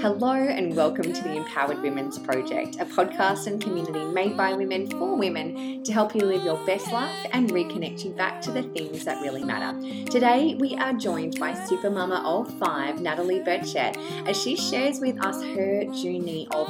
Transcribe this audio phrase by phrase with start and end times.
[0.00, 4.90] Hello, and welcome to the Empowered Women's Project, a podcast and community made by women
[4.92, 8.62] for women to help you live your best life and reconnect you back to the
[8.62, 9.78] things that really matter.
[10.10, 15.42] Today, we are joined by Supermama of Five, Natalie Burchett, as she shares with us
[15.42, 16.68] her journey of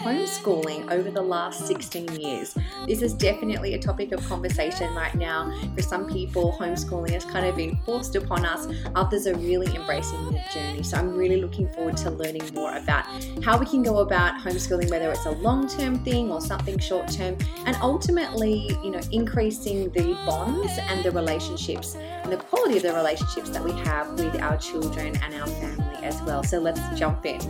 [0.00, 2.58] homeschooling over the last 16 years.
[2.88, 5.56] This is definitely a topic of conversation right now.
[5.76, 10.24] For some people, homeschooling has kind of been forced upon us, others are really embracing
[10.32, 10.82] the journey.
[10.82, 13.04] So I'm really looking forward to learning more about
[13.42, 17.10] how we can go about homeschooling, whether it's a long term thing or something short
[17.10, 17.36] term,
[17.66, 22.92] and ultimately, you know, increasing the bonds and the relationships and the quality of the
[22.94, 26.42] relationships that we have with our children and our family as well.
[26.42, 27.40] So let's jump in.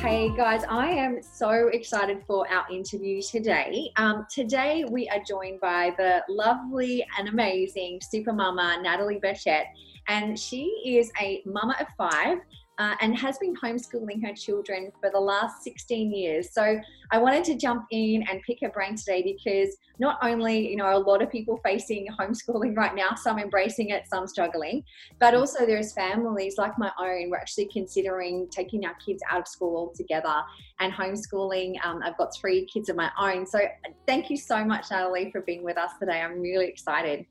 [0.00, 3.92] Hey guys, I am so excited for our interview today.
[3.96, 9.64] Um, today we are joined by the lovely and amazing super mama Natalie Burchett,
[10.08, 12.38] and she is a mama of five
[12.78, 16.52] uh, and has been homeschooling her children for the last 16 years.
[16.52, 20.76] So I wanted to jump in and pick her brain today because not only, you
[20.76, 24.82] know, a lot of people facing homeschooling right now, some embracing it, some struggling,
[25.20, 29.48] but also there's families like my own, we're actually considering taking our kids out of
[29.48, 30.42] school altogether
[30.80, 31.74] and homeschooling.
[31.84, 33.46] Um, I've got three kids of my own.
[33.46, 33.60] So
[34.06, 36.20] thank you so much, Natalie, for being with us today.
[36.20, 37.26] I'm really excited.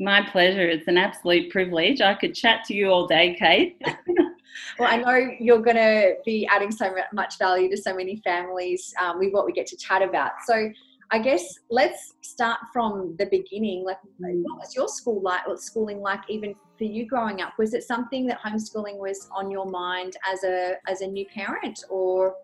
[0.00, 0.68] My pleasure.
[0.68, 2.00] It's an absolute privilege.
[2.00, 3.82] I could chat to you all day, Kate.
[4.78, 8.94] well, I know you're going to be adding so much value to so many families
[9.02, 10.32] um, with what we get to chat about.
[10.46, 10.70] So,
[11.10, 13.84] I guess let's start from the beginning.
[13.84, 14.42] Like, mm.
[14.42, 15.46] what was your school like?
[15.46, 17.54] What schooling like, even for you growing up?
[17.58, 21.82] Was it something that homeschooling was on your mind as a as a new parent,
[21.88, 22.34] or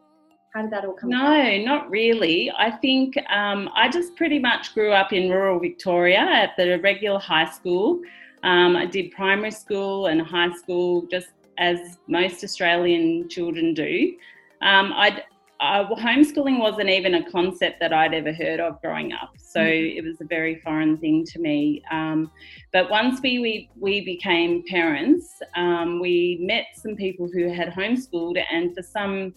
[0.55, 1.11] how did that all come?
[1.11, 1.65] No, about?
[1.65, 2.51] not really.
[2.57, 7.19] I think um, I just pretty much grew up in rural Victoria at the regular
[7.19, 8.01] high school.
[8.45, 14.15] Um, I did primary school and high school just as most Australian children do.
[14.63, 15.23] Um, I'd,
[15.61, 19.97] uh, homeschooling wasn't even a concept that I'd ever heard of growing up, so mm.
[19.97, 21.83] it was a very foreign thing to me.
[21.91, 22.31] Um,
[22.73, 28.43] but once we, we, we became parents, um, we met some people who had homeschooled,
[28.51, 29.35] and for some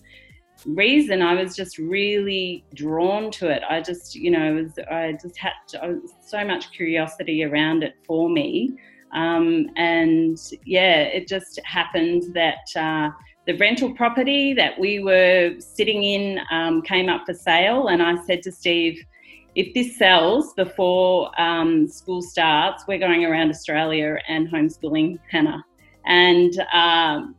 [0.65, 3.61] reason, I was just really drawn to it.
[3.69, 8.27] I just, you know, was, I just had to, so much curiosity around it for
[8.29, 8.75] me.
[9.13, 13.09] Um, and yeah, it just happened that uh,
[13.45, 17.87] the rental property that we were sitting in um, came up for sale.
[17.87, 19.01] And I said to Steve,
[19.55, 25.63] if this sells before um, school starts, we're going around Australia and homeschooling Hannah.
[26.05, 27.35] And um,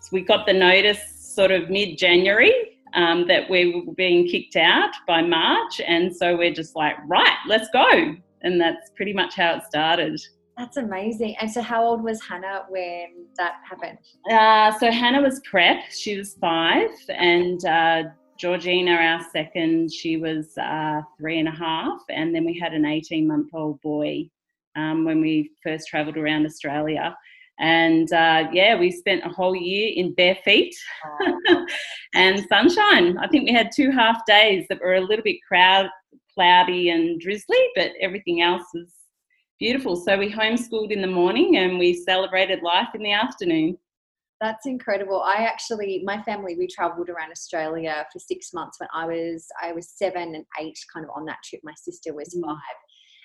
[0.00, 2.52] so we got the notice sort of mid January
[2.94, 5.80] um, that we were being kicked out by March.
[5.86, 8.14] And so we're just like, right, let's go.
[8.42, 10.20] And that's pretty much how it started.
[10.58, 11.36] That's amazing.
[11.40, 13.98] And so, how old was Hannah when that happened?
[14.28, 15.84] Uh, so, Hannah was prep.
[15.90, 16.90] She was five.
[17.08, 18.02] And uh,
[18.38, 22.00] Georgina, our second, she was uh, three and a half.
[22.10, 24.28] And then we had an 18 month old boy
[24.74, 27.16] um, when we first travelled around Australia.
[27.60, 30.74] And uh, yeah, we spent a whole year in bare feet
[32.14, 33.16] and sunshine.
[33.18, 35.88] I think we had two half days that were a little bit crowd,
[36.34, 38.97] cloudy and drizzly, but everything else was
[39.58, 39.96] beautiful.
[39.96, 43.76] So we homeschooled in the morning and we celebrated life in the afternoon.
[44.40, 45.20] That's incredible.
[45.20, 49.72] I actually, my family, we travelled around Australia for six months when I was, I
[49.72, 51.60] was seven and eight, kind of on that trip.
[51.64, 52.46] My sister was mm.
[52.46, 52.58] five,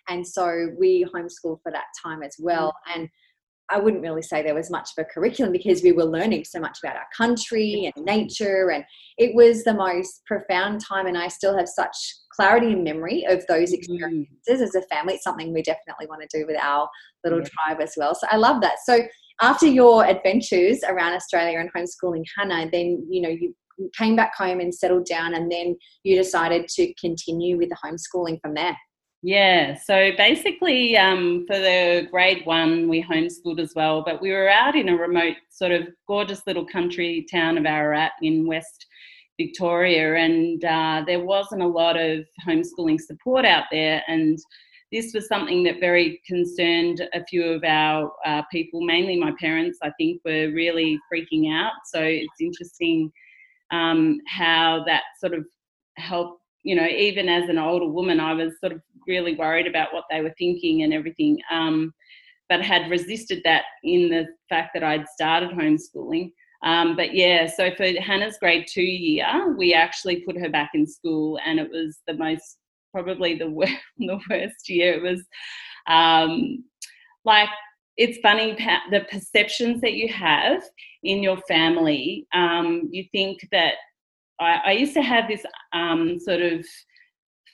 [0.10, 2.74] and so we homeschooled for that time as well.
[2.90, 2.96] Mm.
[2.96, 3.10] And
[3.70, 6.60] I wouldn't really say there was much of a curriculum because we were learning so
[6.60, 8.84] much about our country and nature, and
[9.20, 11.06] it was the most profound time.
[11.06, 11.96] And I still have such
[12.36, 13.76] clarity and memory of those mm.
[13.76, 14.62] experiences mm.
[14.62, 15.16] as a family.
[15.16, 16.90] It's something we definitely want to do with our
[17.24, 17.48] little yeah.
[17.66, 18.16] tribe as well.
[18.16, 18.78] So I love that.
[18.86, 19.00] So
[19.42, 23.54] after your adventures around Australia and homeschooling Hannah, then you know you
[23.98, 28.40] came back home and settled down, and then you decided to continue with the homeschooling
[28.42, 28.78] from there.
[29.26, 34.50] Yeah, so basically, um, for the grade one, we homeschooled as well, but we were
[34.50, 38.86] out in a remote, sort of gorgeous little country town of Ararat in West
[39.38, 44.04] Victoria, and uh, there wasn't a lot of homeschooling support out there.
[44.08, 44.38] And
[44.92, 49.80] this was something that very concerned a few of our uh, people, mainly my parents,
[49.82, 51.74] I think, were really freaking out.
[51.86, 53.12] So it's interesting
[53.72, 55.46] um, how that sort of
[55.98, 56.42] helped.
[56.66, 60.06] You know, even as an older woman, I was sort of really worried about what
[60.10, 61.38] they were thinking and everything.
[61.52, 61.94] Um,
[62.50, 66.32] but had resisted that in the fact that I'd started homeschooling.
[66.64, 70.88] Um, but yeah, so for Hannah's grade two year, we actually put her back in
[70.88, 72.58] school, and it was the most
[72.94, 74.94] probably the worst, the worst year.
[74.94, 75.24] It was
[75.88, 76.64] um,
[77.26, 77.50] like
[77.98, 78.58] it's funny
[78.92, 80.64] the perceptions that you have
[81.04, 82.28] in your family.
[82.34, 83.76] Um, you think that
[84.40, 86.66] I, I, used to have this um, sort of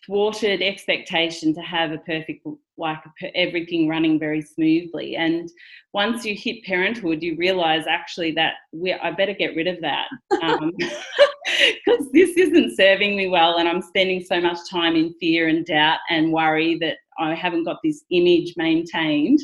[0.06, 2.46] thwarted expectation to have a perfect
[2.80, 3.00] like
[3.36, 5.16] everything running very smoothly.
[5.16, 5.50] And
[5.94, 10.08] once you hit parenthood you realize actually that we i better get rid of that
[10.30, 10.72] because um,
[12.14, 16.00] this isn't serving me well and i'm spending so much time in fear and doubt
[16.10, 19.40] and worry that i haven't got this image maintained.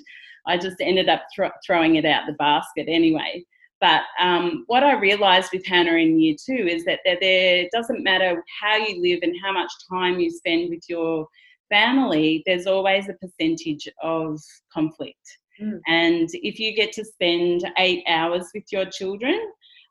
[0.47, 3.43] I just ended up th- throwing it out the basket anyway.
[3.81, 8.03] But um, what I realised with Hannah in year two is that there, there doesn't
[8.03, 11.27] matter how you live and how much time you spend with your
[11.69, 14.39] family, there's always a percentage of
[14.71, 15.37] conflict.
[15.61, 15.79] Mm.
[15.87, 19.39] And if you get to spend eight hours with your children,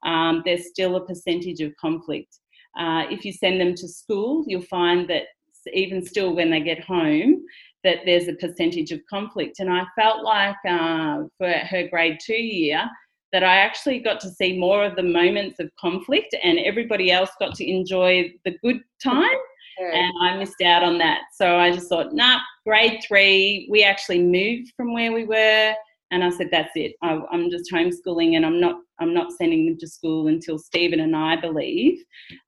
[0.05, 2.39] um, there's still a percentage of conflict.
[2.79, 5.25] Uh, if you send them to school, you'll find that
[5.73, 7.43] even still when they get home,
[7.85, 9.61] that there's a percentage of conflict.
[9.61, 12.89] And I felt like uh, for her grade two year,
[13.33, 17.31] that I actually got to see more of the moments of conflict and everybody else
[17.41, 19.39] got to enjoy the good time.
[19.79, 21.23] And I missed out on that.
[21.35, 25.75] So I just thought, nah, grade three, we actually moved from where we were.
[26.11, 26.95] And I said, that's it.
[27.03, 31.01] I, am just homeschooling and I'm not, I'm not sending them to school until Stephen
[31.01, 31.99] and I believe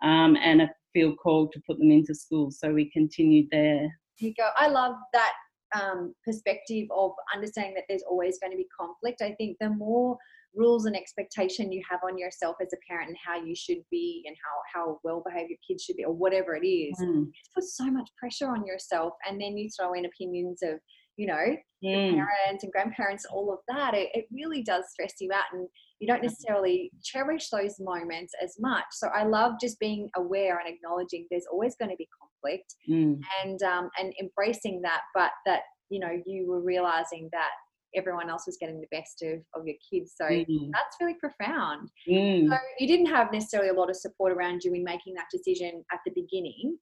[0.03, 2.51] um, and I feel called to put them into school.
[2.51, 3.89] So we continued there.
[4.19, 4.49] You go.
[4.57, 5.33] I love that
[5.75, 9.21] um, perspective of understanding that there's always going to be conflict.
[9.23, 10.17] I think the more
[10.57, 14.25] rules and expectation you have on yourself as a parent and how you should be
[14.27, 17.23] and how how well behaved your kids should be or whatever it is mm.
[17.25, 20.79] it puts so much pressure on yourself and then you throw in opinions of
[21.17, 22.15] you know mm.
[22.15, 25.69] parents and grandparents all of that it, it really does stress you out and
[25.99, 30.69] you don't necessarily cherish those moments as much so i love just being aware and
[30.73, 33.19] acknowledging there's always going to be conflict mm.
[33.45, 37.51] and um and embracing that but that you know you were realizing that
[37.97, 40.15] everyone else was getting the best of, of your kids.
[40.17, 40.71] So mm.
[40.73, 41.91] that's really profound.
[42.09, 42.49] Mm.
[42.49, 45.85] So you didn't have necessarily a lot of support around you in making that decision
[45.93, 46.79] at the beginning.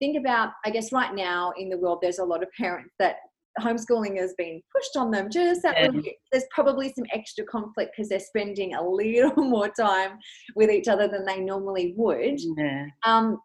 [0.00, 3.16] Think about, I guess, right now in the world, there's a lot of parents that
[3.60, 6.12] homeschooling has been pushed on them just that yeah.
[6.32, 10.18] There's probably some extra conflict because they're spending a little more time
[10.56, 12.40] with each other than they normally would.
[12.56, 12.86] Yeah.
[13.06, 13.38] Um,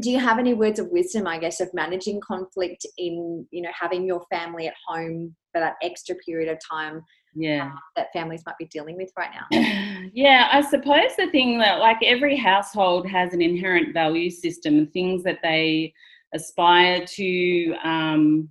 [0.00, 3.70] do you have any words of wisdom i guess of managing conflict in you know
[3.78, 7.02] having your family at home for that extra period of time
[7.34, 7.66] yeah.
[7.66, 10.00] uh, that families might be dealing with right now?
[10.12, 14.92] Yeah i suppose the thing that like every household has an inherent value system and
[14.92, 15.92] things that they
[16.34, 18.48] aspire to um,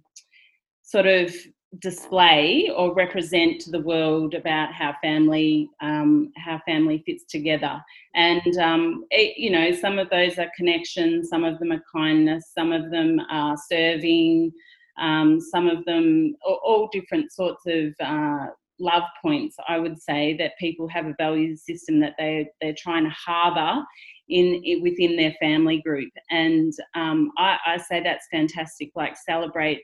[0.83, 1.33] sort of
[1.77, 7.79] display or represent to the world about how family um, how family fits together.
[8.15, 12.51] And um, it, you know some of those are connections some of them are kindness
[12.57, 14.51] some of them are serving
[14.99, 18.47] um, some of them all, different sorts of uh,
[18.79, 19.55] love points.
[19.67, 23.83] I would say that people have a value system that they they're trying to harbour
[24.27, 26.11] in, within their family group.
[26.29, 29.81] And um, I, I say that's fantastic like celebrate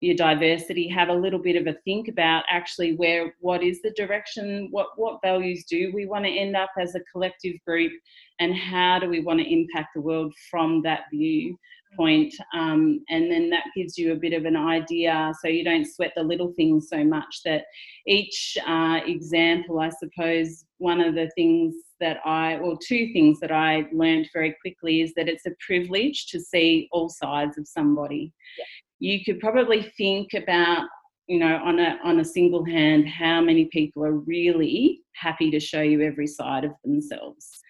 [0.00, 3.92] your diversity have a little bit of a think about actually where what is the
[3.92, 7.92] direction what what values do we want to end up as a collective group
[8.38, 11.56] and how do we want to impact the world from that view
[11.96, 15.86] point um, and then that gives you a bit of an idea so you don't
[15.86, 17.64] sweat the little things so much that
[18.06, 23.52] each uh, example i suppose one of the things that i or two things that
[23.52, 28.30] i learned very quickly is that it's a privilege to see all sides of somebody.
[28.58, 28.64] Yeah
[28.98, 30.86] you could probably think about
[31.26, 35.60] you know on a on a single hand how many people are really happy to
[35.60, 37.62] show you every side of themselves.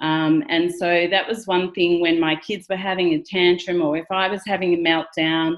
[0.00, 3.96] Um, and so that was one thing when my kids were having a tantrum or
[3.96, 5.56] if i was having a meltdown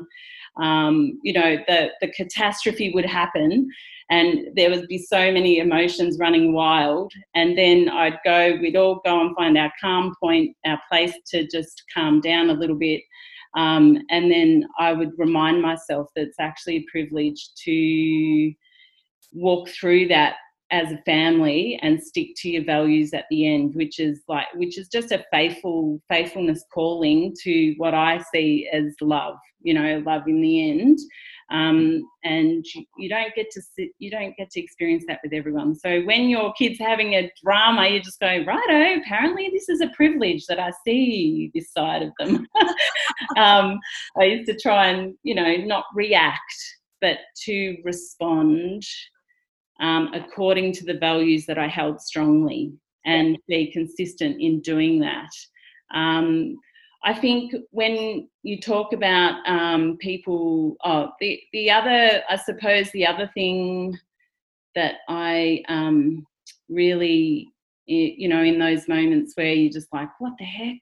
[0.60, 3.68] um, you know the the catastrophe would happen
[4.10, 7.12] and there would be so many emotions running wild.
[7.34, 11.46] And then i'd go we'd all go and find our calm point our place to
[11.46, 13.02] just calm down a little bit
[13.56, 18.52] um, and then I would remind myself that it's actually a privilege to
[19.32, 20.36] walk through that
[20.74, 24.76] as a family and stick to your values at the end which is like which
[24.76, 30.22] is just a faithful faithfulness calling to what i see as love you know love
[30.26, 30.98] in the end
[31.50, 32.64] um, and
[32.96, 35.74] you don't get to sit, you don't get to experience that with everyone.
[35.74, 39.00] So when your kid's having a drama, you just go, righto.
[39.00, 42.46] Apparently, this is a privilege that I see this side of them.
[43.36, 43.78] um,
[44.18, 46.40] I used to try and you know not react,
[47.00, 48.82] but to respond
[49.84, 52.72] um, according to the values that I held strongly
[53.04, 55.28] and be consistent in doing that.
[55.94, 56.56] Um,
[57.04, 63.06] I think when you talk about um, people, oh, the, the other, I suppose the
[63.06, 63.98] other thing
[64.74, 66.26] that I um,
[66.70, 67.52] really,
[67.84, 70.78] you know, in those moments where you're just like, what the heck?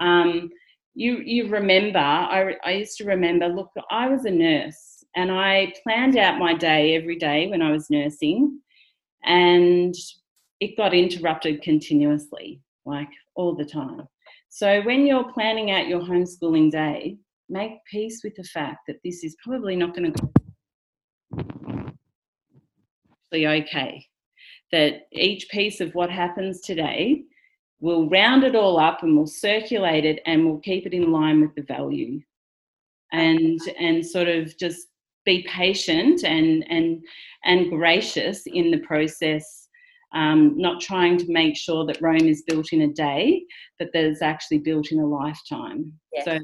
[0.00, 0.50] Um,
[0.94, 5.72] you you remember I, I used to remember look i was a nurse and i
[5.82, 8.58] planned out my day every day when i was nursing
[9.24, 9.94] and
[10.60, 14.06] it got interrupted continuously like all the time.
[14.48, 17.16] So when you're planning out your homeschooling day
[17.48, 21.84] make peace with the fact that this is probably not going to
[23.30, 24.06] be okay.
[24.70, 27.24] That each piece of what happens today
[27.80, 31.40] we'll round it all up and we'll circulate it and we'll keep it in line
[31.40, 32.20] with the value.
[33.10, 34.86] And and sort of just
[35.24, 37.04] be patient and and
[37.44, 39.62] and gracious in the process
[40.14, 43.44] um, not trying to make sure that Rome is built in a day,
[43.78, 45.92] but that it's actually built in a lifetime.
[46.12, 46.24] Yes.
[46.24, 46.38] So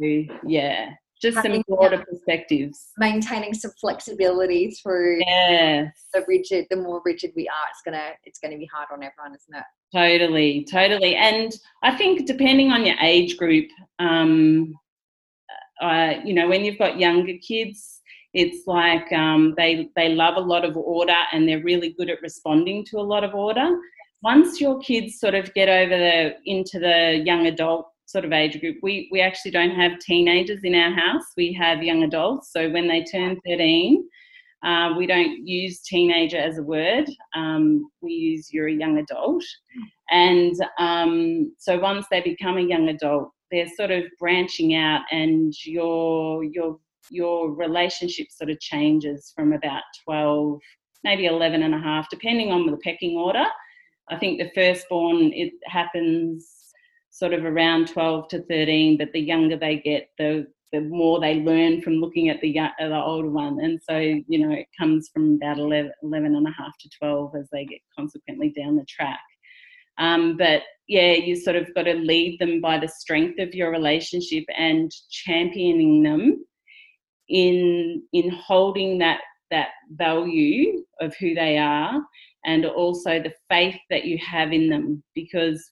[0.47, 2.89] yeah, just some broader perspectives.
[2.97, 5.93] Maintaining some flexibility through yes.
[6.15, 6.67] the rigid.
[6.71, 9.65] The more rigid we are, it's gonna it's gonna be hard on everyone, isn't it?
[9.95, 11.17] Totally, totally.
[11.17, 13.69] And I think depending on your age group,
[13.99, 14.75] um,
[15.81, 17.98] uh, you know, when you've got younger kids,
[18.35, 22.23] it's like um, they they love a lot of order and they're really good at
[22.23, 23.69] responding to a lot of order.
[24.23, 28.59] Once your kids sort of get over the into the young adult sort of age
[28.61, 28.79] group.
[28.83, 31.25] We we actually don't have teenagers in our house.
[31.37, 32.53] We have young adults.
[32.53, 34.03] So when they turn 13,
[34.65, 37.09] uh, we don't use teenager as a word.
[37.37, 39.45] Um, we use you're a young adult.
[40.11, 45.53] And um, so once they become a young adult, they're sort of branching out, and
[45.65, 46.79] your your
[47.11, 50.61] your relationship sort of changes from about 12
[51.05, 53.45] maybe 11 and a half depending on the pecking order
[54.11, 56.59] i think the firstborn it happens
[57.19, 61.37] sort of around 12 to 13, but the younger they get, the the more they
[61.37, 63.59] learn from looking at the, the older one.
[63.59, 67.37] And so, you know, it comes from about 11, 11 and a half to 12
[67.37, 69.19] as they get consequently down the track.
[69.97, 73.71] Um, but yeah, you sort of got to lead them by the strength of your
[73.71, 76.45] relationship and championing them
[77.29, 79.21] in in holding that
[79.51, 82.01] that value of who they are
[82.45, 85.71] and also the faith that you have in them because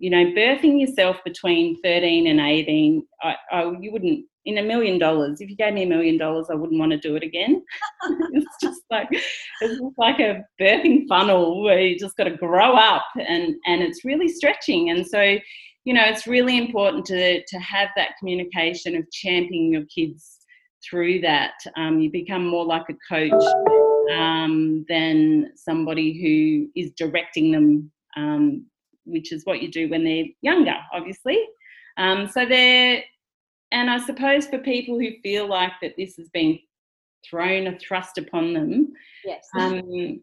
[0.00, 4.98] you know, birthing yourself between 13 and 18, I, I, you wouldn't, in a million
[4.98, 7.62] dollars, if you gave me a million dollars, I wouldn't want to do it again.
[8.32, 13.04] it's just like, it's like a birthing funnel where you just got to grow up
[13.16, 14.88] and, and it's really stretching.
[14.88, 15.36] And so,
[15.84, 20.39] you know, it's really important to, to have that communication of championing your kids
[20.88, 21.54] through that.
[21.76, 23.42] Um, you become more like a coach
[24.12, 28.66] um, than somebody who is directing them um,
[29.04, 31.38] which is what you do when they're younger, obviously.
[31.96, 33.02] Um, so they're,
[33.72, 36.58] and I suppose for people who feel like that this has been
[37.28, 38.92] thrown or thrust upon them,
[39.24, 39.46] yes.
[39.56, 40.20] Um,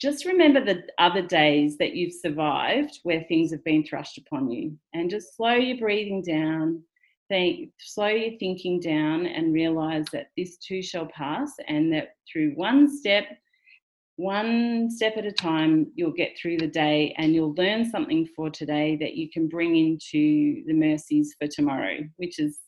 [0.00, 4.76] just remember the other days that you've survived where things have been thrust upon you,
[4.94, 6.82] and just slow your breathing down.
[7.32, 12.52] Think, slow your thinking down and realize that this too shall pass, and that through
[12.56, 13.24] one step
[14.16, 18.50] one step at a time, you'll get through the day and you'll learn something for
[18.50, 22.58] today that you can bring into the mercies for tomorrow, which is,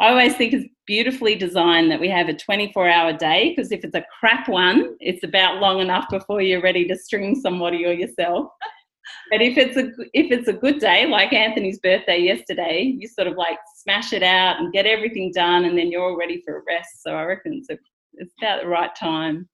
[0.00, 3.84] I always think is beautifully designed that we have a 24 hour day because if
[3.84, 7.92] it's a crap one, it's about long enough before you're ready to string somebody or
[7.92, 8.48] yourself.
[9.30, 13.28] But if it's a if it's a good day, like Anthony's birthday yesterday, you sort
[13.28, 16.58] of like smash it out and get everything done, and then you're all ready for
[16.58, 17.02] a rest.
[17.02, 17.78] So I reckon it's a,
[18.14, 19.48] it's about the right time.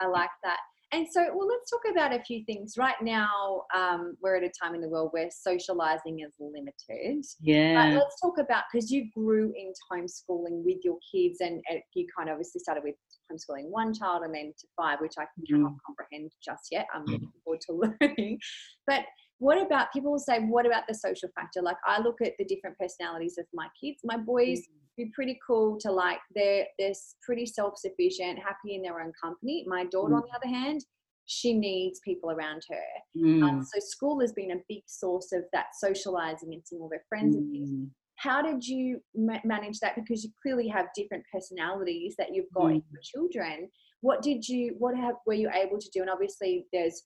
[0.00, 0.58] I like that.
[0.94, 2.74] And so, well, let's talk about a few things.
[2.76, 7.24] Right now, um, we're at a time in the world where socializing is limited.
[7.40, 7.74] Yeah.
[7.74, 11.62] But let's talk about because you grew into homeschooling with your kids, and
[11.94, 12.96] you kind of obviously started with
[13.32, 15.76] homeschooling one child and then to five, which I cannot mm.
[15.86, 16.86] comprehend just yet.
[16.94, 18.38] I'm looking forward to learning.
[18.86, 19.04] But
[19.38, 21.62] what about people will say, what about the social factor?
[21.62, 23.98] Like I look at the different personalities of my kids.
[24.04, 24.64] My boys mm.
[24.96, 29.64] be pretty cool to like they're they're pretty self-sufficient, happy in their own company.
[29.66, 30.18] My daughter, mm.
[30.18, 30.84] on the other hand,
[31.26, 33.20] she needs people around her.
[33.20, 33.42] Mm.
[33.42, 37.04] Um, so school has been a big source of that socializing and seeing all their
[37.08, 37.70] friends and things.
[38.16, 39.96] How did you ma- manage that?
[39.96, 42.84] Because you clearly have different personalities that you've got in mm.
[42.92, 43.68] your children.
[44.00, 44.74] What did you?
[44.78, 46.02] What have, were you able to do?
[46.02, 47.02] And obviously, there's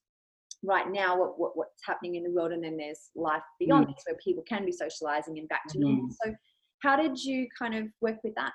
[0.62, 3.94] right now what, what, what's happening in the world and then there's life beyond mm.
[3.94, 6.14] this where people can be socializing and back to normal mm.
[6.24, 6.34] so
[6.82, 8.52] how did you kind of work with that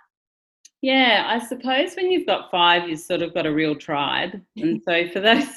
[0.81, 4.39] yeah i suppose when you've got five you've sort of got a real tribe.
[4.57, 5.47] And so for those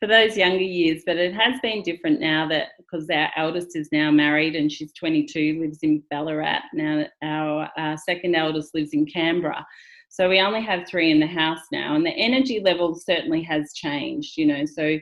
[0.00, 3.88] for those younger years but it has been different now that because our eldest is
[3.92, 6.62] now married and she's 22 lives in ballarat.
[6.74, 9.66] Now our uh, second eldest lives in canberra.
[10.10, 13.72] So we only have three in the house now, and the energy level certainly has
[13.74, 14.66] changed, you know.
[14.66, 14.98] So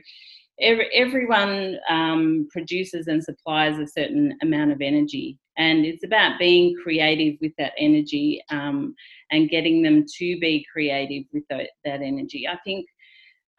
[0.61, 6.73] every, everyone um, produces and supplies a certain amount of energy, and it's about being
[6.81, 8.95] creative with that energy um,
[9.29, 12.47] and getting them to be creative with that, that energy.
[12.47, 12.87] I think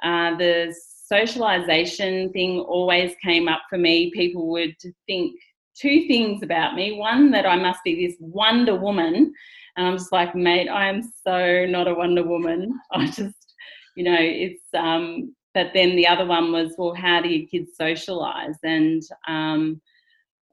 [0.03, 0.75] uh, the
[1.07, 4.11] socialization thing always came up for me.
[4.13, 4.75] People would
[5.07, 5.35] think
[5.79, 9.33] two things about me one, that I must be this Wonder Woman.
[9.77, 12.81] And I'm just like, mate, I am so not a Wonder Woman.
[12.93, 13.55] I just,
[13.95, 17.73] you know, it's, um, but then the other one was, well, how do your kids
[17.77, 18.57] socialize?
[18.63, 19.83] And, um,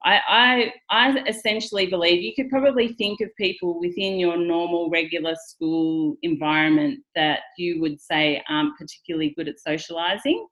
[0.03, 5.35] I, I, I essentially believe you could probably think of people within your normal, regular
[5.47, 10.45] school environment that you would say aren't particularly good at socialising.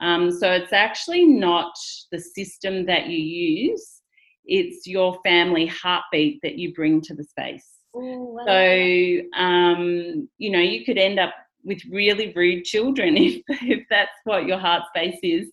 [0.00, 1.72] Um, so it's actually not
[2.12, 4.02] the system that you use,
[4.44, 7.66] it's your family heartbeat that you bring to the space.
[7.96, 8.44] Ooh, wow.
[8.46, 11.34] So, um, you know, you could end up
[11.64, 15.50] with really rude children if, if that's what your heart space is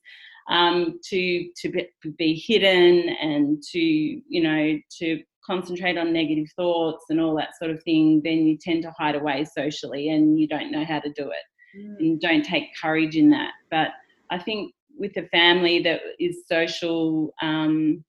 [0.49, 1.71] um, to to
[2.17, 7.71] be hidden and to you know to concentrate on negative thoughts and all that sort
[7.71, 11.11] of thing, then you tend to hide away socially and you don't know how to
[11.13, 11.95] do it mm.
[11.99, 13.51] and don't take courage in that.
[13.69, 13.89] But
[14.31, 18.03] I think with a family that is social, um,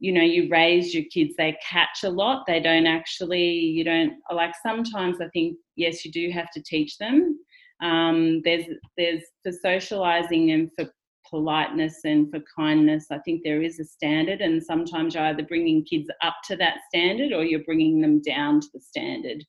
[0.00, 2.44] you know, you raise your kids, they catch a lot.
[2.46, 6.98] They don't actually, you don't like sometimes I think, yes, you do have to teach
[6.98, 7.38] them.
[7.80, 8.64] Um, there's
[8.96, 10.90] there's for socializing and for
[11.28, 15.84] politeness and for kindness, I think there is a standard, and sometimes you're either bringing
[15.84, 19.44] kids up to that standard or you're bringing them down to the standard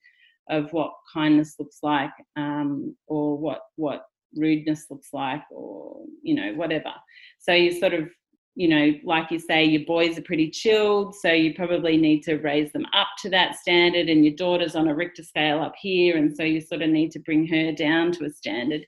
[0.49, 4.05] of what kindness looks like um, or what what
[4.35, 6.91] rudeness looks like or you know whatever.
[7.39, 8.09] So you sort of
[8.55, 12.35] you know like you say your boys are pretty chilled so you probably need to
[12.37, 16.17] raise them up to that standard and your daughter's on a richter scale up here
[16.17, 18.85] and so you sort of need to bring her down to a standard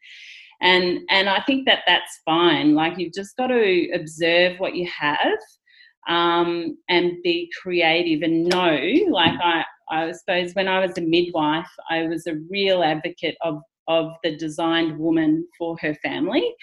[0.62, 2.76] and and i think that that's fine.
[2.76, 5.40] Like you've just got to observe what you have
[6.08, 8.78] um, and be creative and know
[9.10, 13.62] like i i suppose when i was a midwife i was a real advocate of
[13.88, 16.54] of the designed woman for her family.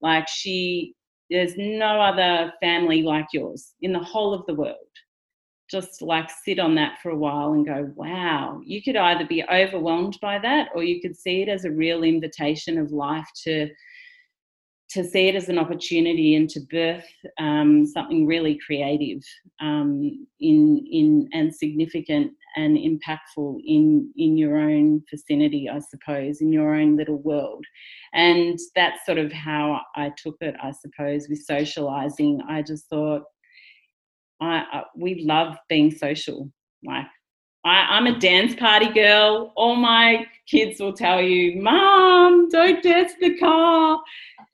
[0.00, 0.94] Like she
[1.30, 4.76] there's no other family like yours in the whole of the world
[5.70, 9.44] just like sit on that for a while and go, wow, you could either be
[9.44, 13.68] overwhelmed by that or you could see it as a real invitation of life to
[14.88, 17.08] to see it as an opportunity and to birth
[17.40, 19.20] um, something really creative
[19.60, 26.52] um, in in and significant and impactful in in your own vicinity, I suppose, in
[26.52, 27.64] your own little world.
[28.14, 32.40] And that's sort of how I took it, I suppose, with socializing.
[32.48, 33.22] I just thought,
[34.40, 36.50] I, I we love being social.
[36.84, 37.06] Like
[37.64, 39.52] I, am a dance party girl.
[39.56, 44.00] All my kids will tell you, "Mom, don't dance the car."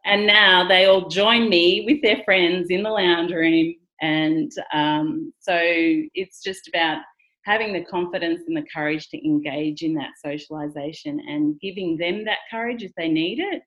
[0.05, 5.33] And now they all join me with their friends in the lounge room, and um,
[5.39, 7.03] so it's just about
[7.45, 12.39] having the confidence and the courage to engage in that socialization and giving them that
[12.51, 13.63] courage if they need it,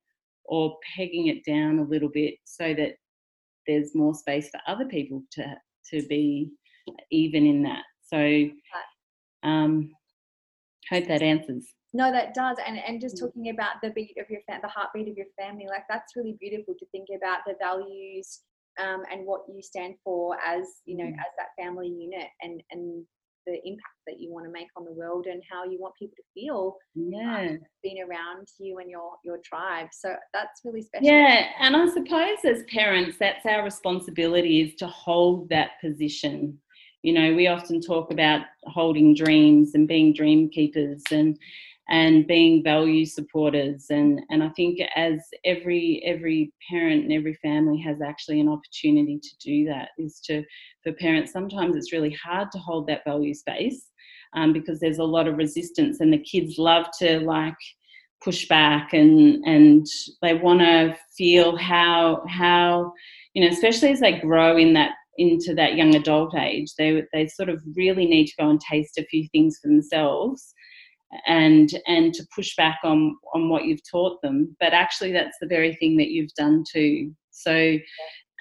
[0.46, 2.96] or pegging it down a little bit so that
[3.68, 5.56] there's more space for other people to
[5.92, 6.52] to be
[7.12, 7.84] even in that.
[8.02, 8.50] So,
[9.44, 9.92] um,
[10.90, 11.68] hope that answers.
[11.94, 12.58] No, that does.
[12.66, 13.22] And and just mm.
[13.22, 16.38] talking about the beat of your fam- the heartbeat of your family, like that's really
[16.40, 18.42] beautiful to think about the values
[18.80, 21.14] um, and what you stand for as you know mm.
[21.14, 23.06] as that family unit and and
[23.46, 26.16] the impact that you want to make on the world and how you want people
[26.16, 27.50] to feel um, yeah.
[27.52, 29.88] um, being around you and your your tribe.
[29.92, 31.08] So that's really special.
[31.08, 36.58] Yeah and i suppose as parents that's our responsibility is to hold that position.
[37.04, 41.38] You know we often talk about holding dreams and being dream keepers and
[41.90, 43.88] and being value supporters.
[43.90, 49.20] And and I think as every every parent and every family has actually an opportunity
[49.20, 50.44] to do that is to
[50.84, 53.90] for parents sometimes it's really hard to hold that value space
[54.36, 57.56] um, because there's a lot of resistance and the kids love to like
[58.24, 59.86] push back and and
[60.22, 62.92] they want to feel how how
[63.34, 67.28] you know especially as they grow in that into that young adult age they they
[67.28, 70.55] sort of really need to go and taste a few things for themselves
[71.28, 74.56] and and to push back on on what you've taught them.
[74.60, 77.12] But actually that's the very thing that you've done too.
[77.32, 77.78] So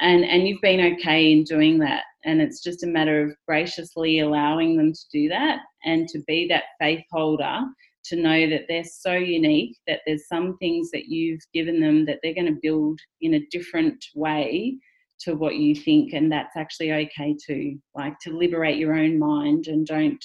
[0.01, 2.05] and and you've been okay in doing that.
[2.25, 6.47] And it's just a matter of graciously allowing them to do that and to be
[6.49, 7.61] that faith holder
[8.07, 12.19] to know that they're so unique that there's some things that you've given them that
[12.23, 14.77] they're going to build in a different way
[15.21, 16.13] to what you think.
[16.13, 17.79] And that's actually okay too.
[17.95, 20.23] Like to liberate your own mind and don't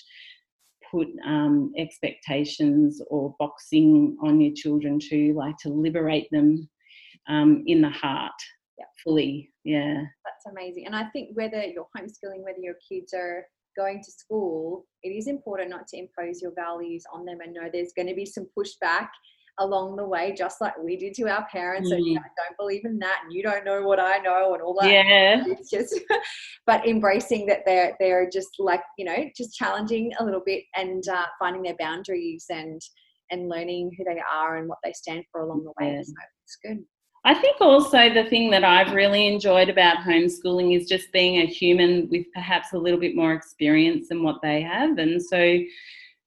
[0.92, 6.70] put um, expectations or boxing on your children too, like to liberate them
[7.28, 8.40] um, in the heart
[8.78, 8.86] Yeah.
[9.04, 9.52] fully.
[9.64, 10.04] Yeah.
[10.26, 10.86] That's amazing.
[10.86, 13.46] And I think whether you're homeschooling, whether your kids are
[13.78, 17.70] going to school, it is important not to impose your values on them and know
[17.72, 19.10] there's going to be some pushback
[19.60, 21.92] along the way, just like we did to our parents.
[21.92, 22.18] And Mm.
[22.18, 24.90] I don't believe in that, and you don't know what I know, and all that.
[24.90, 25.44] Yeah.
[25.48, 26.00] It's just,
[26.66, 31.08] but embracing that they're they're just like you know just challenging a little bit and
[31.08, 32.82] uh, finding their boundaries and
[33.32, 35.94] and learning who they are and what they stand for along the way.
[35.94, 36.02] Yeah.
[36.02, 36.86] So it's good.
[37.26, 41.46] I think also the thing that I've really enjoyed about homeschooling is just being a
[41.46, 44.98] human with perhaps a little bit more experience than what they have.
[44.98, 45.60] And so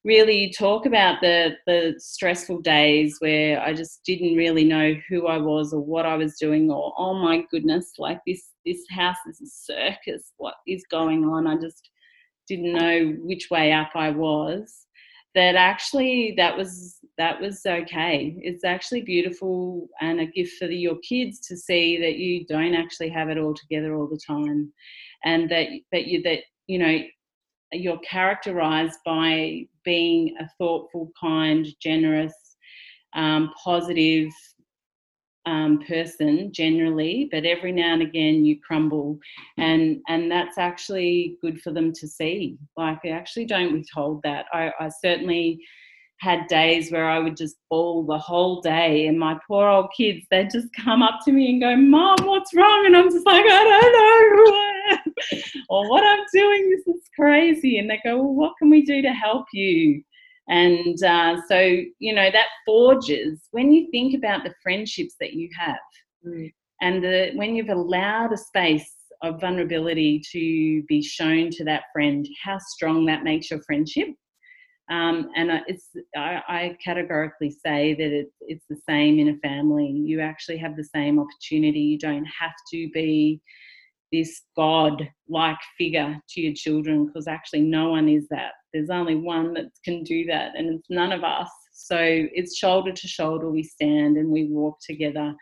[0.05, 5.39] really talk about the the stressful days where I just didn't really know who I
[5.39, 9.41] was or what I was doing or oh my goodness, like this this house is
[9.41, 10.33] a circus.
[10.37, 11.47] What is going on?
[11.47, 11.91] I just
[12.49, 14.87] didn't know which way up I was.
[15.35, 18.37] That actually that was that was okay.
[18.41, 22.75] It's actually beautiful and a gift for the, your kids to see that you don't
[22.75, 24.73] actually have it all together all the time,
[25.25, 26.99] and that that you that you know
[27.73, 32.35] you're characterized by being a thoughtful, kind, generous,
[33.15, 34.31] um, positive
[35.47, 39.19] um, person generally, but every now and again you crumble,
[39.59, 42.59] and and that's actually good for them to see.
[42.77, 44.47] Like I actually don't withhold that.
[44.53, 45.59] I, I certainly
[46.19, 50.25] had days where I would just bawl the whole day, and my poor old kids
[50.31, 53.45] they'd just come up to me and go, "Mom, what's wrong?" And I'm just like,
[53.45, 54.72] "I don't know
[55.69, 56.71] or what I'm doing.
[56.71, 60.03] This is crazy." And they go, "Well, what can we do to help you?"
[60.49, 61.59] And uh, so,
[61.99, 65.77] you know, that forges when you think about the friendships that you have,
[66.25, 66.53] Mm.
[66.81, 72.29] and the, when you've allowed a space of vulnerability to be shown to that friend,
[72.45, 74.09] how strong that makes your friendship.
[74.91, 79.39] Um, and I- it's, I, I categorically say that it's, it's the same in a
[79.39, 79.89] family.
[79.89, 81.81] You actually have the same opportunity.
[81.81, 83.41] You don't have to be
[84.13, 88.53] this God like figure to your children because actually no one is that.
[88.73, 91.51] There's only one that can do that, and it's none of us.
[91.73, 95.35] So it's shoulder to shoulder we stand and we walk together.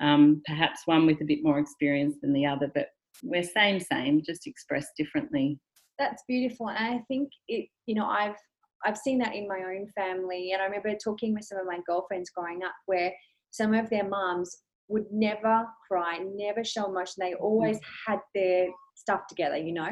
[0.00, 2.88] Um, perhaps one with a bit more experience than the other, but
[3.22, 5.58] we're same, same, just expressed differently.
[5.98, 8.36] that's beautiful and i think it you know i've
[8.84, 11.78] i've seen that in my own family and i remember talking with some of my
[11.86, 13.12] girlfriends growing up where
[13.50, 14.50] some of their moms
[14.88, 17.14] would never cry never show emotion.
[17.18, 17.40] They mm.
[17.40, 19.90] always had their stuff together you know?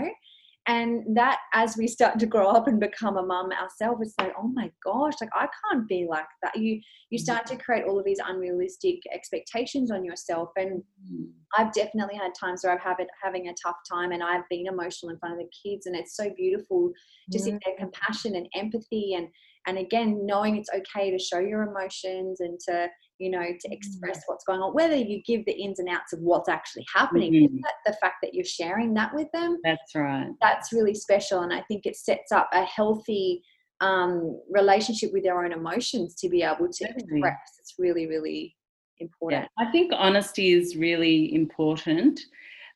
[0.68, 4.33] And that as we start to grow up and become a mum ourselves it's like
[4.38, 6.57] oh my gosh like i can't be like that.
[6.57, 7.22] You you mm.
[7.22, 11.26] start to create all of these unrealistic expectations on yourself and mm.
[11.59, 15.12] I've definitely had times where I've had having a tough time and I've been emotional
[15.12, 16.92] in front of the kids and it's so beautiful
[17.33, 19.28] to see their compassion and empathy and
[19.66, 24.22] and again knowing it's okay to show your emotions and to you know to express
[24.27, 27.61] what's going on whether you give the ins and outs of what's actually happening Mhm.
[27.62, 30.31] but the fact that you're sharing that with them That's right.
[30.40, 33.42] that's really special and I think it sets up a healthy
[33.81, 37.03] um, relationship with their own emotions to be able to Totally.
[37.03, 38.57] express it's really really
[39.01, 42.20] important Yeah, I think honesty is really important,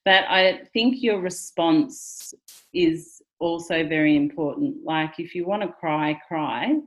[0.05, 2.35] but I think your response
[2.73, 4.77] is also very important.
[4.85, 6.79] Like if you want to cry, cry.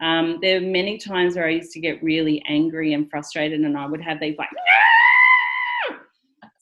[0.00, 3.76] Um, there are many times where I used to get really angry and frustrated, and
[3.76, 4.48] I would have these like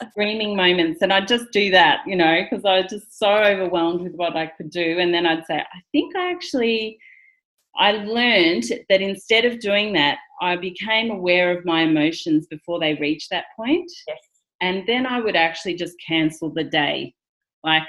[0.11, 4.01] screaming moments, and I'd just do that, you know, because I was just so overwhelmed
[4.01, 4.99] with what I could do.
[4.99, 6.99] And then I'd say, I think I actually
[7.79, 12.95] I learned that instead of doing that, I became aware of my emotions before they
[12.95, 13.91] reached that point.
[14.09, 14.19] Yes.
[14.61, 17.15] And then I would actually just cancel the day.
[17.63, 17.87] Like,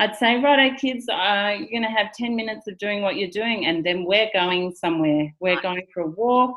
[0.00, 3.30] I'd say, righto, kids, uh, you're going to have 10 minutes of doing what you're
[3.30, 5.34] doing, and then we're going somewhere.
[5.40, 5.62] We're Right.
[5.62, 6.56] going for a walk.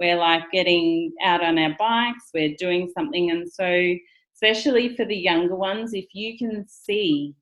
[0.00, 2.30] We're like getting out on our bikes.
[2.34, 3.30] We're doing something.
[3.30, 3.94] And so,
[4.34, 7.34] especially for the younger ones, if you can see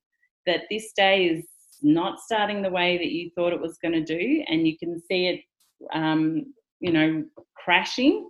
[0.44, 1.46] that this day is
[1.82, 5.00] not starting the way that you thought it was going to do, and you can
[5.00, 5.40] see it,
[5.94, 8.28] um, you know, crashing,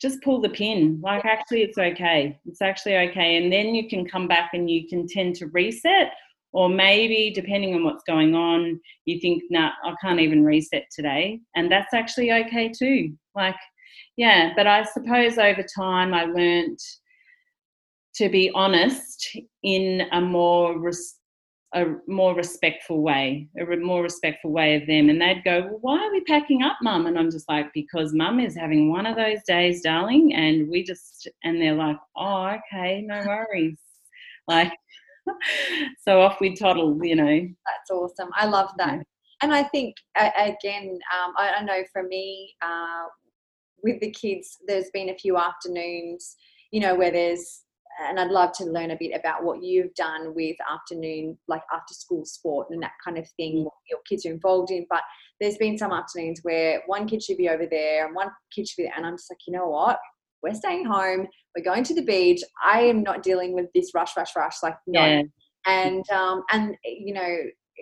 [0.00, 1.00] just pull the pin.
[1.02, 2.38] Like, actually, it's okay.
[2.46, 3.36] It's actually okay.
[3.36, 6.12] And then you can come back and you can tend to reset.
[6.52, 11.40] Or maybe, depending on what's going on, you think, nah, I can't even reset today.
[11.54, 13.12] And that's actually okay too.
[13.36, 13.56] Like,
[14.16, 16.82] yeah, but I suppose over time I learnt
[18.14, 21.16] to be honest in a more res-
[21.72, 25.08] a more respectful way, a re- more respectful way of them.
[25.08, 28.12] And they'd go, well, "Why are we packing up, Mum?" And I'm just like, "Because
[28.12, 32.56] Mum is having one of those days, darling." And we just, and they're like, "Oh,
[32.58, 33.78] okay, no worries."
[34.48, 34.72] Like,
[36.02, 37.26] so off we toddle, you know.
[37.26, 38.30] That's awesome.
[38.34, 39.02] I love that.
[39.42, 43.04] and I think again, um, I, I, know for me, uh,
[43.82, 46.36] with the kids, there's been a few afternoons,
[46.70, 47.62] you know, where there's
[48.08, 51.92] and I'd love to learn a bit about what you've done with afternoon, like after
[51.92, 53.64] school sport and that kind of thing, mm.
[53.64, 54.86] what your kids are involved in.
[54.88, 55.02] But
[55.40, 58.82] there's been some afternoons where one kid should be over there and one kid should
[58.82, 58.94] be there.
[58.96, 59.98] And I'm just like, you know what?
[60.42, 61.26] We're staying home.
[61.56, 62.42] We're going to the beach.
[62.64, 64.56] I am not dealing with this rush, rush, rush.
[64.62, 65.04] Like, no.
[65.04, 65.22] Yeah.
[65.66, 67.36] And, um, and, you know,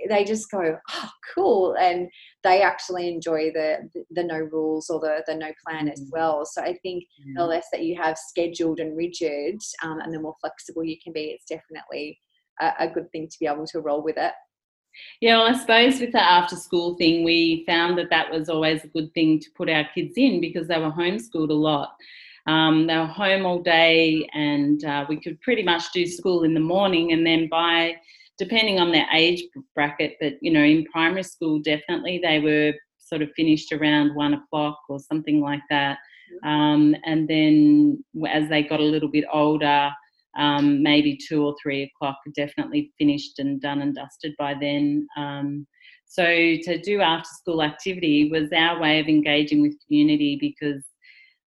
[0.08, 1.74] they just go, oh, cool.
[1.74, 2.08] And
[2.44, 5.88] they actually enjoy the, the, the no rules or the, the no plan mm-hmm.
[5.88, 6.44] as well.
[6.44, 7.34] So I think mm-hmm.
[7.36, 11.12] the less that you have scheduled and rigid um, and the more flexible you can
[11.12, 12.18] be, it's definitely
[12.60, 14.32] a, a good thing to be able to roll with it.
[15.20, 18.82] Yeah, well, I suppose with the after school thing, we found that that was always
[18.84, 21.90] a good thing to put our kids in because they were homeschooled a lot.
[22.48, 26.54] Um, they were home all day, and uh, we could pretty much do school in
[26.54, 27.94] the morning, and then by
[28.38, 29.42] depending on their age
[29.74, 34.34] bracket, but you know, in primary school, definitely they were sort of finished around one
[34.34, 35.98] o'clock or something like that.
[36.44, 39.90] Um, and then as they got a little bit older,
[40.38, 45.06] um, maybe two or three o'clock, definitely finished and done and dusted by then.
[45.16, 45.66] Um,
[46.06, 50.82] so to do after school activity was our way of engaging with community because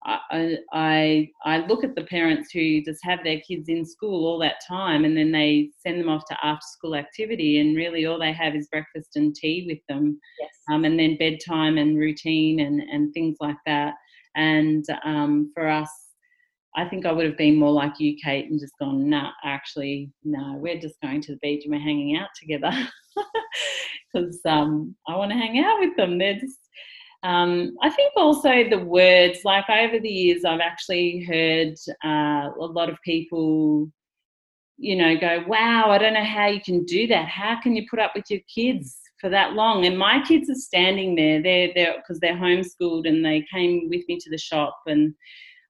[0.04, 4.38] I, I, I look at the parents who just have their kids in school all
[4.40, 8.18] that time and then they send them off to after school activity and really all
[8.18, 10.50] they have is breakfast and tea with them yes.
[10.72, 13.94] um, and then bedtime and routine and, and things like that
[14.34, 15.90] and um, for us
[16.74, 20.10] I think I would have been more like you, Kate, and just gone, nah, actually,
[20.24, 22.70] no, we're just going to the beach and we're hanging out together
[24.14, 26.16] because um, I want to hang out with them.
[26.16, 26.58] They're just
[27.22, 32.66] um, I think also the words, like over the years, I've actually heard uh, a
[32.66, 33.90] lot of people,
[34.76, 37.28] you know, go, wow, I don't know how you can do that.
[37.28, 39.86] How can you put up with your kids for that long?
[39.86, 44.02] And my kids are standing there, they're there because they're homeschooled and they came with
[44.08, 45.14] me to the shop, and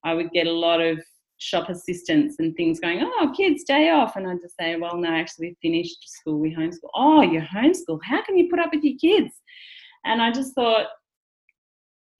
[0.05, 0.99] I would get a lot of
[1.37, 4.17] shop assistants and things going, oh, kids, day off.
[4.17, 6.91] And I'd just say, well, no, actually, we finished school, we homeschool.
[6.95, 7.99] Oh, you're homeschool.
[8.03, 9.35] How can you put up with your kids?
[10.05, 10.87] And I just thought,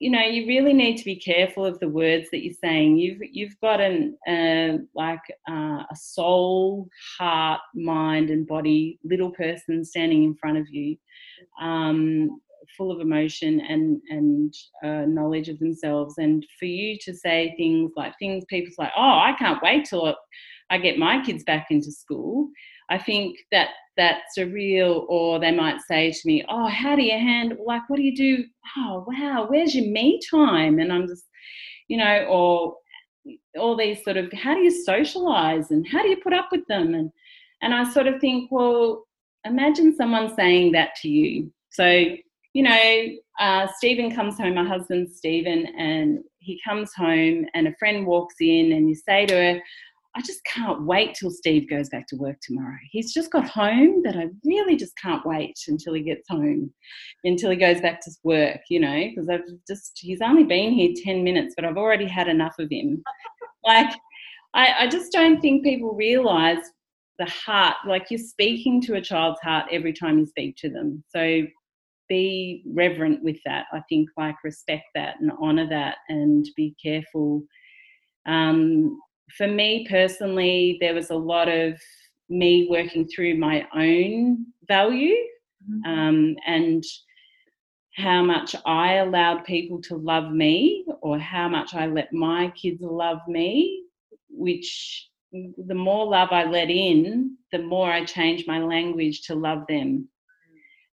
[0.03, 2.97] you know you really need to be careful of the words that you're saying.
[2.97, 9.85] You've you've got an uh, like uh, a soul heart mind and body little person
[9.85, 10.97] standing in front of you
[11.61, 12.41] um,
[12.75, 16.15] full of emotion and and uh, knowledge of themselves.
[16.17, 20.13] And for you to say things like things people's like oh i can't wait till
[20.69, 22.49] i get my kids back into school
[22.89, 27.03] I think that that's a real, or they might say to me, Oh, how do
[27.03, 28.43] you handle, like, what do you do?
[28.77, 30.79] Oh, wow, where's your me time?
[30.79, 31.25] And I'm just,
[31.87, 32.75] you know, or
[33.59, 36.65] all these sort of, how do you socialize and how do you put up with
[36.67, 36.93] them?
[36.95, 37.11] And,
[37.61, 39.05] and I sort of think, well,
[39.45, 41.51] imagine someone saying that to you.
[41.69, 42.05] So,
[42.53, 43.07] you know,
[43.39, 48.35] uh, Stephen comes home, my husband Stephen, and he comes home and a friend walks
[48.39, 49.61] in and you say to her,
[50.15, 52.77] I just can't wait till Steve goes back to work tomorrow.
[52.91, 56.71] He's just got home that I really just can't wait until he gets home,
[57.23, 60.93] until he goes back to work, you know, because I've just, he's only been here
[61.03, 63.03] 10 minutes, but I've already had enough of him.
[63.63, 63.91] like,
[64.53, 66.59] I, I just don't think people realize
[67.17, 71.03] the heart, like you're speaking to a child's heart every time you speak to them.
[71.09, 71.41] So
[72.07, 73.65] be reverent with that.
[73.73, 77.43] I think, like, respect that and honor that and be careful.
[78.27, 78.99] Um,
[79.37, 81.79] for me personally, there was a lot of
[82.29, 85.15] me working through my own value
[85.69, 85.89] mm-hmm.
[85.89, 86.83] um, and
[87.95, 92.81] how much I allowed people to love me or how much I let my kids
[92.81, 93.83] love me,
[94.29, 99.63] which the more love I let in, the more I changed my language to love
[99.67, 100.07] them.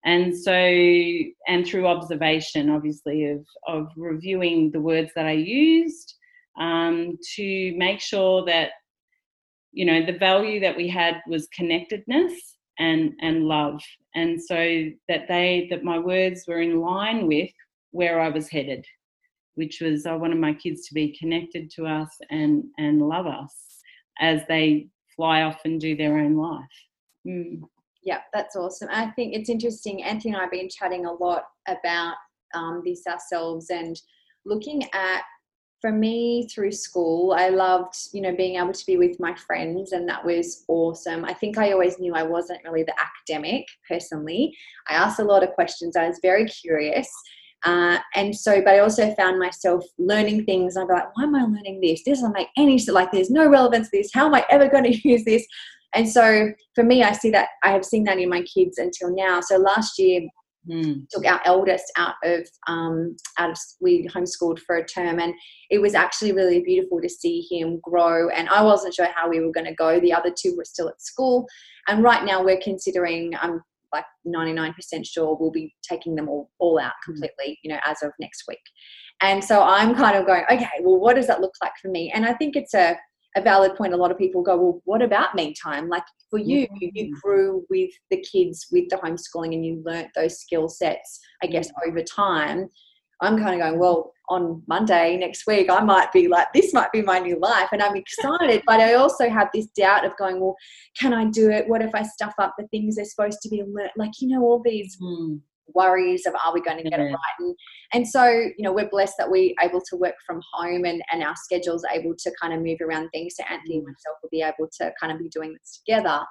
[0.05, 6.15] And so, and through observation, obviously, of, of reviewing the words that I used
[6.59, 8.71] um, to make sure that
[9.71, 13.81] you know the value that we had was connectedness and and love.
[14.15, 14.55] And so
[15.07, 17.51] that they that my words were in line with
[17.91, 18.85] where i was headed
[19.55, 23.53] which was i wanted my kids to be connected to us and and love us
[24.19, 26.61] as they fly off and do their own life.
[27.27, 27.61] Mm.
[28.03, 28.87] yeah that's awesome.
[28.91, 32.15] I think it's interesting anthony and i have been chatting a lot about
[32.55, 33.99] um, this ourselves and
[34.45, 35.21] looking at
[35.81, 39.91] for me through school i loved you know being able to be with my friends
[39.91, 41.25] and that was awesome.
[41.25, 44.55] I think i always knew i wasn't really the academic personally.
[44.87, 45.95] I asked a lot of questions.
[45.95, 47.09] I was very curious.
[47.65, 50.77] Uh, and so but i also found myself learning things.
[50.77, 52.03] I'd be like why am i learning this?
[52.05, 54.11] This doesn't make any sense like there's no relevance to this.
[54.13, 55.45] How am i ever going to use this?
[55.93, 59.15] And so for me i see that i have seen that in my kids until
[59.15, 59.41] now.
[59.41, 60.21] So last year
[60.69, 61.07] Mm.
[61.09, 65.33] Took our eldest out of um, out of we homeschooled for a term, and
[65.69, 68.29] it was actually really beautiful to see him grow.
[68.29, 69.99] And I wasn't sure how we were going to go.
[69.99, 71.47] The other two were still at school,
[71.87, 73.33] and right now we're considering.
[73.41, 77.05] I'm like 99% sure we'll be taking them all, all out mm.
[77.05, 78.61] completely, you know, as of next week.
[79.21, 82.11] And so I'm kind of going, okay, well, what does that look like for me?
[82.13, 82.95] And I think it's a
[83.35, 83.93] a valid point.
[83.93, 85.87] A lot of people go, well, what about me time?
[85.87, 86.87] Like for you, mm-hmm.
[86.93, 91.47] you grew with the kids with the homeschooling and you learnt those skill sets, I
[91.47, 92.69] guess, over time.
[93.21, 96.91] I'm kind of going, well, on Monday next week, I might be like, this might
[96.93, 97.67] be my new life.
[97.73, 100.55] And I'm excited, but I also have this doubt of going, well,
[100.97, 101.67] can I do it?
[101.67, 103.91] What if I stuff up the things they're supposed to be learned?
[103.97, 105.39] Like, you know, all these mm
[105.73, 107.55] worries of are we going to get it right and,
[107.93, 111.23] and so you know we're blessed that we're able to work from home and, and
[111.23, 113.87] our schedules able to kind of move around things so anthony and mm.
[113.87, 116.21] myself will be able to kind of be doing this together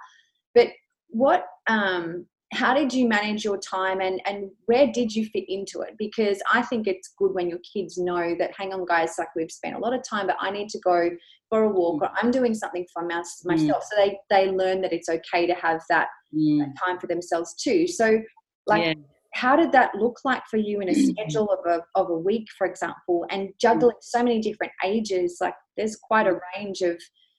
[0.54, 0.68] but
[1.08, 5.80] what um how did you manage your time and and where did you fit into
[5.80, 9.28] it because i think it's good when your kids know that hang on guys like
[9.36, 11.10] we've spent a lot of time but i need to go
[11.50, 12.06] for a walk mm.
[12.06, 13.86] or i'm doing something for myself mm.
[13.90, 16.58] so they they learn that it's okay to have that, mm.
[16.58, 18.18] that time for themselves too so
[18.66, 18.94] like yeah
[19.34, 22.46] how did that look like for you in a schedule of a, of a week
[22.56, 26.98] for example and juggling so many different ages like there's quite a range of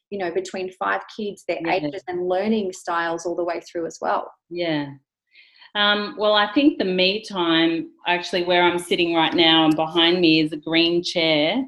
[0.09, 1.73] you know between five kids their yeah.
[1.73, 4.31] ages and learning styles all the way through as well.
[4.49, 4.87] Yeah.
[5.75, 10.19] Um, well i think the me time actually where i'm sitting right now and behind
[10.19, 11.63] me is a green chair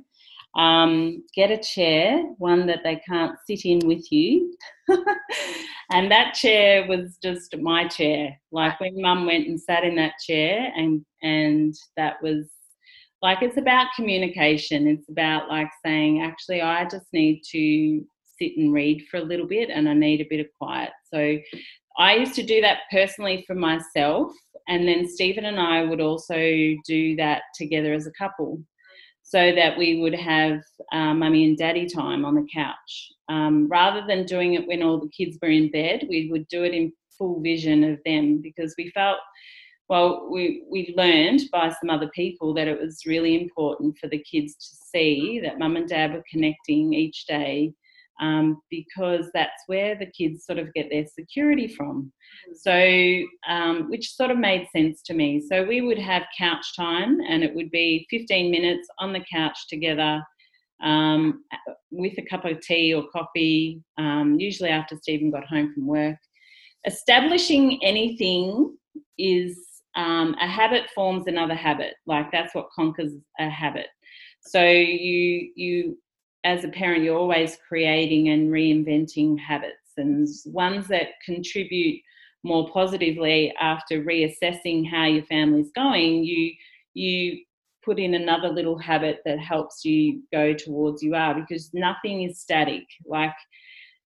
[0.55, 4.55] um, get a chair, one that they can't sit in with you.
[5.91, 8.37] and that chair was just my chair.
[8.51, 12.45] Like when mum went and sat in that chair, and, and that was
[13.21, 14.87] like it's about communication.
[14.87, 18.03] It's about like saying, actually, I just need to
[18.39, 20.91] sit and read for a little bit and I need a bit of quiet.
[21.13, 21.37] So
[21.97, 24.31] I used to do that personally for myself.
[24.67, 26.35] And then Stephen and I would also
[26.87, 28.59] do that together as a couple
[29.31, 30.59] so that we would have
[30.91, 33.13] um, mummy and daddy time on the couch.
[33.29, 36.65] Um, rather than doing it when all the kids were in bed, we would do
[36.65, 39.19] it in full vision of them because we felt,
[39.87, 44.21] well, we, we learned by some other people that it was really important for the
[44.21, 47.71] kids to see that mum and dad were connecting each day
[48.21, 52.11] um, because that's where the kids sort of get their security from.
[52.49, 53.27] Mm.
[53.47, 55.41] So, um, which sort of made sense to me.
[55.41, 59.57] So, we would have couch time, and it would be 15 minutes on the couch
[59.69, 60.21] together
[60.81, 61.43] um,
[61.91, 66.17] with a cup of tea or coffee, um, usually after Stephen got home from work.
[66.85, 68.75] Establishing anything
[69.17, 69.59] is
[69.95, 71.93] um, a habit forms another habit.
[72.07, 73.87] Like that's what conquers a habit.
[74.41, 75.97] So you you
[76.43, 82.01] as a parent, you're always creating and reinventing habits and ones that contribute
[82.43, 86.53] more positively after reassessing how your family's going, you
[86.93, 87.39] you
[87.83, 92.39] put in another little habit that helps you go towards you are because nothing is
[92.39, 92.83] static.
[93.05, 93.33] Like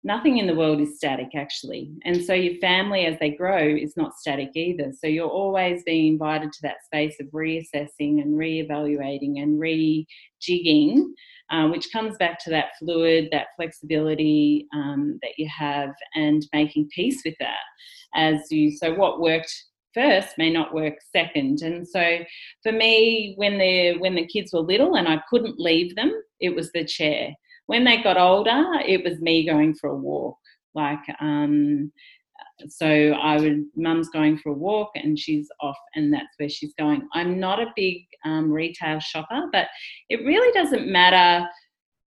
[0.03, 1.91] nothing in the world is static actually.
[2.03, 4.91] And so your family as they grow is not static either.
[4.97, 11.05] So you're always being invited to that space of reassessing and reevaluating and rejigging
[11.51, 16.89] um, which comes back to that fluid, that flexibility um, that you have, and making
[16.95, 17.59] peace with that
[18.15, 18.71] as you.
[18.71, 19.53] So, what worked
[19.93, 22.19] first may not work second, and so
[22.63, 26.55] for me, when the when the kids were little and I couldn't leave them, it
[26.55, 27.33] was the chair.
[27.71, 30.37] When they got older, it was me going for a walk.
[30.75, 31.89] Like um,
[32.67, 36.73] so I would, mum's going for a walk and she's off, and that's where she's
[36.77, 37.07] going.
[37.13, 39.67] I'm not a big um, retail shopper, but
[40.09, 41.47] it really doesn't matter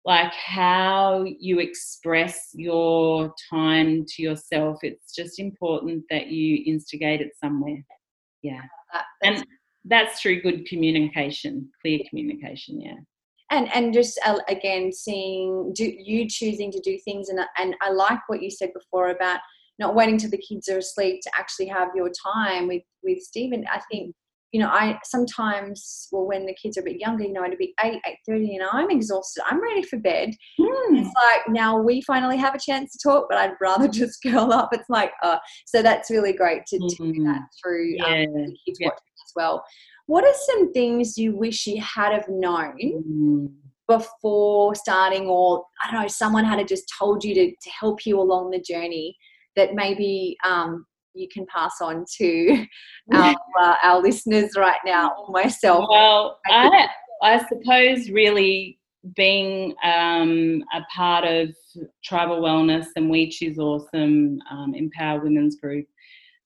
[0.04, 4.80] like how you express your time to yourself.
[4.82, 7.82] It's just important that you instigate it somewhere.
[8.42, 8.60] Yeah.
[9.22, 9.46] and
[9.86, 12.82] that's through good communication, clear communication.
[12.82, 12.96] Yeah
[13.50, 17.90] and and just uh, again seeing do you choosing to do things and and I
[17.90, 19.40] like what you said before about
[19.78, 23.64] not waiting till the kids are asleep to actually have your time with with Stephen.
[23.72, 24.14] I think
[24.52, 27.58] you know I sometimes well when the kids are a bit younger, you know, it'd
[27.58, 29.42] be eight eight thirty, and I'm exhausted.
[29.46, 30.30] I'm ready for bed.
[30.60, 30.98] Mm.
[30.98, 34.52] It's like now we finally have a chance to talk, but I'd rather just curl
[34.52, 34.70] up.
[34.72, 37.12] It's like uh, so that's really great to, mm-hmm.
[37.12, 38.88] do that through um, the kids yeah.
[38.88, 39.64] watching as well.
[40.06, 42.78] What are some things you wish you had have known?
[42.78, 43.54] Mm
[43.86, 48.18] before starting or i don't know someone had just told you to, to help you
[48.18, 49.14] along the journey
[49.56, 52.66] that maybe um, you can pass on to
[53.14, 55.86] our, uh, our listeners right now or myself?
[55.88, 56.88] Well, I,
[57.22, 58.78] I suppose really
[59.16, 61.54] being um, a part of
[62.02, 65.86] Tribal Wellness and We Choose Awesome um, Empower Women's Group,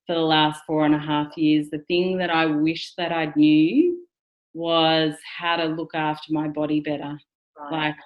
[0.09, 3.31] for the last four and a half years, the thing that I wish that I
[3.37, 4.07] knew
[4.55, 7.19] was how to look after my body better.
[7.59, 7.73] Right.
[7.73, 7.97] Like,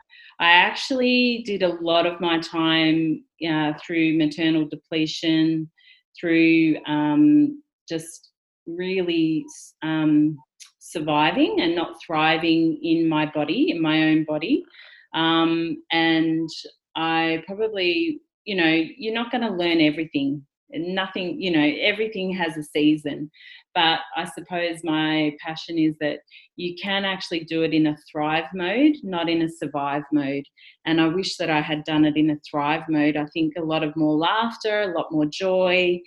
[0.41, 5.71] I actually did a lot of my time uh, through maternal depletion,
[6.19, 8.31] through um, just
[8.67, 9.45] really
[9.83, 10.37] um,
[10.81, 14.65] surviving and not thriving in my body, in my own body.
[15.15, 16.49] Um, and
[16.97, 20.45] I probably, you know, you're not going to learn everything.
[20.75, 23.31] Nothing, you know, everything has a season.
[23.75, 26.21] But I suppose my passion is that
[26.57, 30.45] you can actually do it in a thrive mode, not in a survive mode.
[30.85, 33.17] And I wish that I had done it in a thrive mode.
[33.17, 36.01] I think a lot of more laughter, a lot more joy,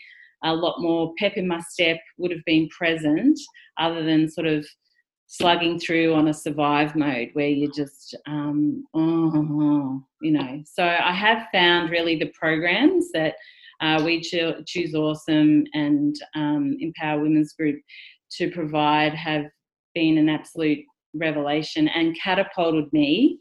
[0.44, 3.40] a lot more pep in my step would have been present
[3.78, 4.66] other than sort of
[5.28, 11.12] slugging through on a survive mode where you just um, oh, you know so i
[11.12, 13.36] have found really the programs that
[13.82, 17.80] uh, we cho- choose awesome and um, empower women's group
[18.32, 19.46] to provide have
[19.94, 20.80] been an absolute
[21.14, 23.38] revelation and catapulted me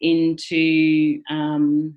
[0.00, 1.94] into um,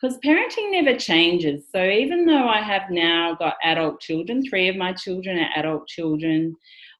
[0.00, 1.64] because parenting never changes.
[1.74, 5.88] So even though I have now got adult children, three of my children are adult
[5.88, 6.54] children,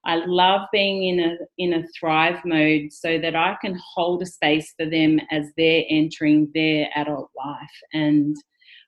[0.05, 4.25] I love being in a in a thrive mode so that I can hold a
[4.25, 7.77] space for them as they're entering their adult life.
[7.93, 8.35] And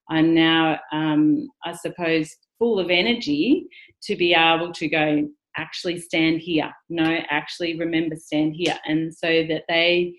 [0.10, 3.68] I'm now, um, I suppose, full of energy
[4.04, 6.72] to be able to go actually stand here.
[6.90, 10.16] No, actually remember stand here, and so that they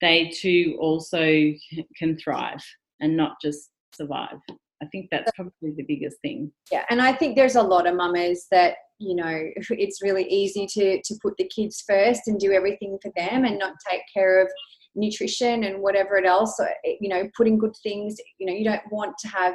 [0.00, 1.52] they too also
[1.96, 2.62] can thrive
[3.00, 4.38] and not just survive.
[4.82, 6.52] I think that's probably the biggest thing.
[6.70, 10.66] Yeah, and I think there's a lot of mamas that you know it's really easy
[10.66, 14.40] to to put the kids first and do everything for them and not take care
[14.40, 14.48] of
[14.96, 16.56] nutrition and whatever it else.
[16.56, 16.66] So,
[17.00, 18.16] you know, putting good things.
[18.38, 19.54] You know, you don't want to have,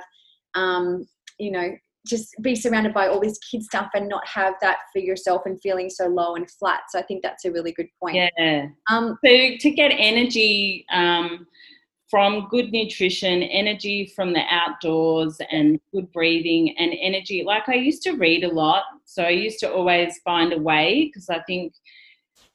[0.55, 1.05] um,
[1.37, 1.71] you know,
[2.07, 5.59] just be surrounded by all this kid stuff and not have that for yourself and
[5.61, 6.81] feeling so low and flat.
[6.89, 8.15] So I think that's a really good point.
[8.15, 8.67] Yeah.
[8.89, 10.85] Um, so to get energy.
[10.91, 11.47] Um,
[12.09, 17.41] from good nutrition, energy from the outdoors, and good breathing, and energy.
[17.41, 21.05] Like I used to read a lot, so I used to always find a way
[21.05, 21.71] because I think,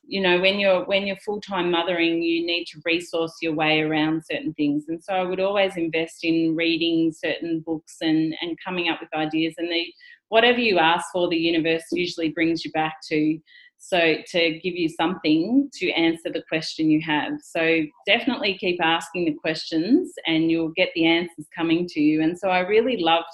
[0.08, 3.80] you know, when you're when you're full time mothering, you need to resource your way
[3.80, 8.56] around certain things, and so I would always invest in reading certain books and and
[8.64, 9.54] coming up with ideas.
[9.58, 9.84] And the
[10.28, 13.38] whatever you ask for, the universe usually brings you back to.
[13.78, 17.32] So, to give you something to answer the question you have.
[17.42, 22.22] So, definitely keep asking the questions and you'll get the answers coming to you.
[22.22, 23.28] And so, I really loved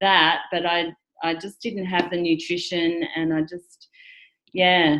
[0.00, 0.92] that, but I,
[1.22, 3.79] I just didn't have the nutrition and I just,
[4.52, 4.98] yeah.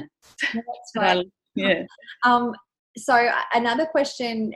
[1.55, 1.83] Yeah.
[2.25, 2.53] Um,
[2.97, 4.53] so, another question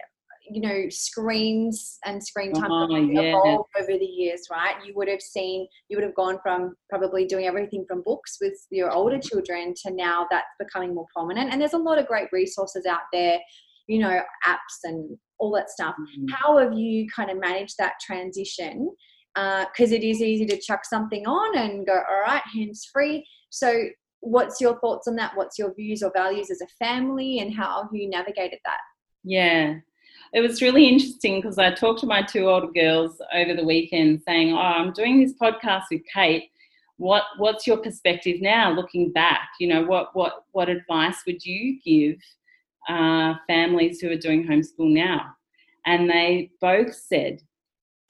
[0.50, 3.20] you know screens and screen time oh, yeah.
[3.30, 7.24] evolved over the years right you would have seen you would have gone from probably
[7.24, 11.60] doing everything from books with your older children to now that's becoming more prominent and
[11.60, 13.38] there's a lot of great resources out there
[13.86, 16.26] you know apps and all that stuff mm-hmm.
[16.30, 18.90] how have you kind of managed that transition
[19.34, 23.26] because uh, it is easy to chuck something on and go all right hands free
[23.50, 23.84] so
[24.24, 27.88] what's your thoughts on that what's your views or values as a family and how
[27.92, 28.78] you navigated that
[29.22, 29.74] yeah
[30.34, 34.20] it was really interesting because I talked to my two older girls over the weekend
[34.26, 36.50] saying, Oh, I'm doing this podcast with Kate.
[36.96, 39.50] What what's your perspective now looking back?
[39.60, 42.16] You know, what what what advice would you give
[42.88, 45.36] uh, families who are doing homeschool now?
[45.86, 47.40] And they both said,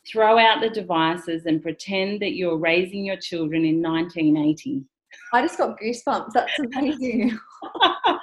[0.07, 4.85] throw out the devices and pretend that you're raising your children in 1980.
[5.33, 6.33] I just got goosebumps.
[6.33, 7.39] That's amazing.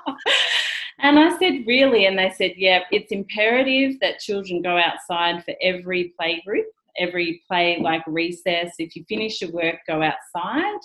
[1.02, 2.06] And I said, Really?
[2.06, 6.68] And they said, Yeah, it's imperative that children go outside for every play group,
[6.98, 8.74] every play like recess.
[8.78, 10.80] If you finish your work, go outside.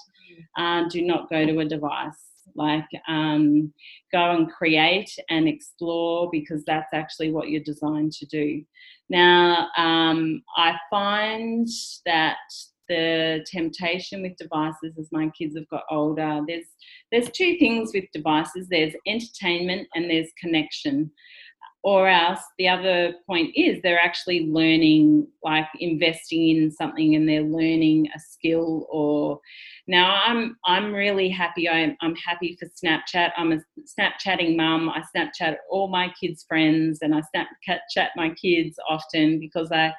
[0.56, 2.18] Uh, do not go to a device.
[2.54, 3.72] Like, um,
[4.12, 8.64] go and create and explore because that's actually what you're designed to do.
[9.10, 11.68] Now, um, I find
[12.06, 12.38] that
[12.88, 16.42] the temptation with devices as my kids have got older.
[16.46, 16.66] There's
[17.12, 18.68] there's two things with devices.
[18.68, 21.10] There's entertainment and there's connection.
[21.86, 27.42] Or else the other point is they're actually learning like investing in something and they're
[27.42, 29.38] learning a skill or
[29.86, 31.68] now i'm i'm really happy.
[31.68, 33.30] I'm, I'm happy for snapchat.
[33.36, 34.88] I'm a snapchatting mum.
[34.90, 39.94] I snapchat all my kids friends and i snapchat my kids often because i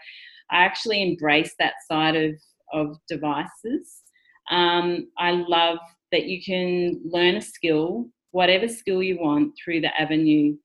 [0.51, 2.35] i actually embrace that side of
[2.73, 4.03] of devices.
[4.51, 5.79] Um, I love
[6.11, 10.55] that you can learn a skill, whatever skill you want, through the avenue.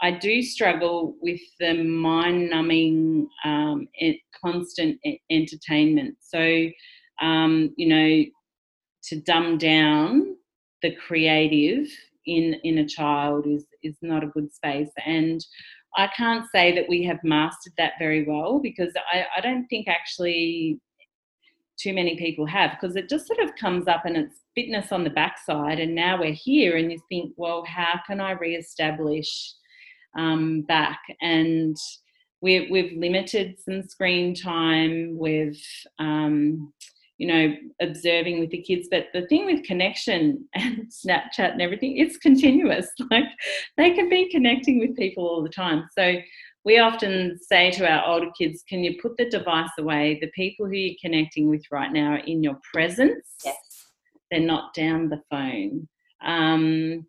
[0.00, 3.86] I do struggle with the mind numbing, um,
[4.44, 4.98] constant
[5.30, 6.16] entertainment.
[6.20, 6.68] So
[7.20, 8.24] um, you know,
[9.04, 10.36] to dumb down
[10.82, 11.86] the creative
[12.26, 15.44] in in a child is is not a good space and
[15.96, 19.88] I can't say that we have mastered that very well because I, I don't think
[19.88, 20.80] actually
[21.78, 25.04] too many people have because it just sort of comes up and it's fitness on
[25.04, 29.54] the backside and now we're here and you think well how can i re-establish
[30.16, 31.76] um, back and
[32.42, 35.64] we, we've limited some screen time we've
[35.98, 36.72] um,
[37.22, 38.88] you know, observing with the kids.
[38.90, 42.88] But the thing with connection and Snapchat and everything, it's continuous.
[43.10, 43.24] Like
[43.76, 45.86] they can be connecting with people all the time.
[45.96, 46.16] So
[46.64, 50.18] we often say to our older kids, can you put the device away?
[50.20, 53.26] The people who you're connecting with right now are in your presence.
[53.44, 53.56] Yes.
[54.30, 55.88] They're not down the phone.
[56.24, 57.06] Um,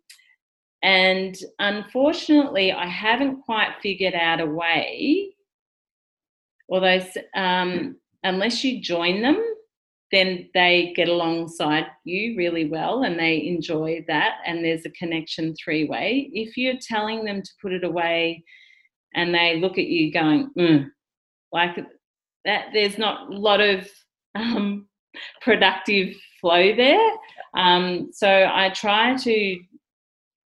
[0.82, 5.34] and unfortunately, I haven't quite figured out a way,
[6.68, 7.00] although,
[7.34, 9.42] um, unless you join them
[10.14, 15.52] then they get alongside you really well and they enjoy that and there's a connection
[15.56, 18.42] three way if you're telling them to put it away
[19.14, 20.86] and they look at you going mm,
[21.52, 21.76] like
[22.44, 23.88] that there's not a lot of
[24.34, 24.86] um,
[25.40, 27.10] productive flow there
[27.54, 29.60] um, so i try to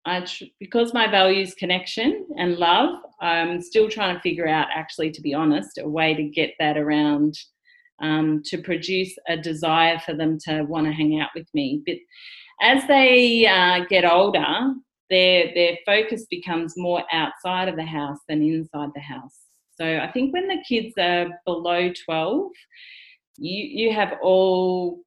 [0.07, 4.69] I tr- because my value is connection and love i'm still trying to figure out
[4.75, 7.37] actually to be honest a way to get that around
[8.01, 11.83] um, to produce a desire for them to want to hang out with me.
[11.87, 11.97] But
[12.63, 14.75] as they uh, get older,
[15.11, 19.37] their their focus becomes more outside of the house than inside the house.
[19.81, 22.51] So I think when the kids are below 12,
[23.39, 25.01] you you have all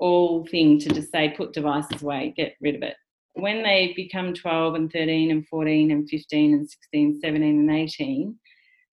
[0.00, 2.96] all thing to just say put devices away, get rid of it.
[3.34, 8.38] When they become 12 and 13 and 14 and 15 and 16, 17 and 18,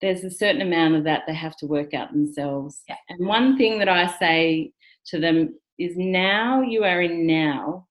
[0.01, 2.83] there's a certain amount of that they have to work out themselves.
[2.89, 2.97] Yeah.
[3.09, 4.73] And one thing that I say
[5.07, 7.87] to them is now you are in now.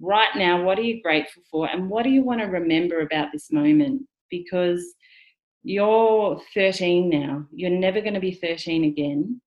[0.00, 1.68] Right now, what are you grateful for?
[1.68, 4.02] And what do you want to remember about this moment?
[4.30, 4.84] Because
[5.62, 9.40] you're 13 now, you're never going to be 13 again.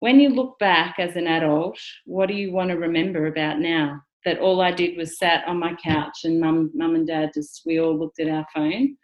[0.00, 4.00] When you look back as an adult, what do you want to remember about now?
[4.24, 7.62] That all I did was sat on my couch and mum, mum and dad just,
[7.66, 8.96] we all looked at our phone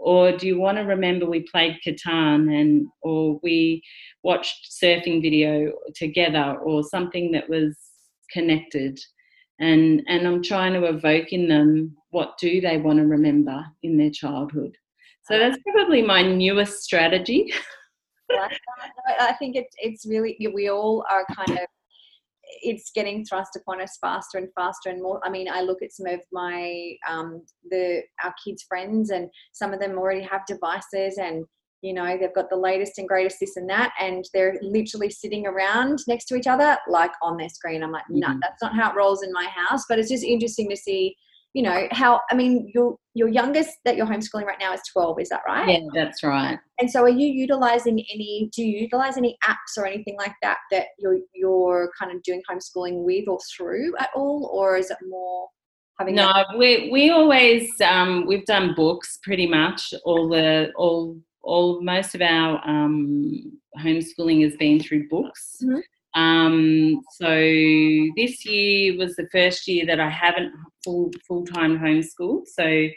[0.00, 3.82] or do you want to remember we played Catan and or we
[4.22, 7.76] watched surfing video together or something that was
[8.32, 8.98] connected
[9.60, 13.96] and and I'm trying to evoke in them what do they want to remember in
[13.96, 14.76] their childhood
[15.22, 17.52] so that's probably my newest strategy
[19.20, 21.66] I think it's it's really we all are kind of
[22.62, 25.20] it's getting thrust upon us faster and faster and more.
[25.24, 29.72] I mean, I look at some of my um, the our kids' friends, and some
[29.72, 31.44] of them already have devices, and
[31.82, 35.46] you know they've got the latest and greatest this and that, and they're literally sitting
[35.46, 37.82] around next to each other like on their screen.
[37.82, 38.38] I'm like, no, mm-hmm.
[38.42, 39.84] that's not how it rolls in my house.
[39.88, 41.16] But it's just interesting to see
[41.52, 45.20] you know how i mean your your youngest that you're homeschooling right now is 12
[45.20, 49.16] is that right yeah that's right and so are you utilizing any do you utilize
[49.16, 53.38] any apps or anything like that that you're you're kind of doing homeschooling with or
[53.56, 55.48] through at all or is it more
[55.98, 61.80] having no we we always um we've done books pretty much all the all all
[61.82, 65.80] most of our um homeschooling has been through books mm-hmm.
[66.14, 67.28] Um, so
[68.16, 70.52] this year was the first year that I haven't
[70.84, 72.48] full full time homeschooled.
[72.48, 72.88] So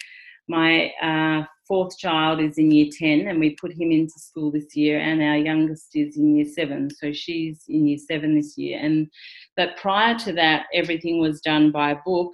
[0.48, 4.76] my uh, fourth child is in year 10 and we put him into school this
[4.76, 8.78] year and our youngest is in year 7 so she's in year 7 this year
[8.82, 9.08] and
[9.56, 12.32] but prior to that everything was done by book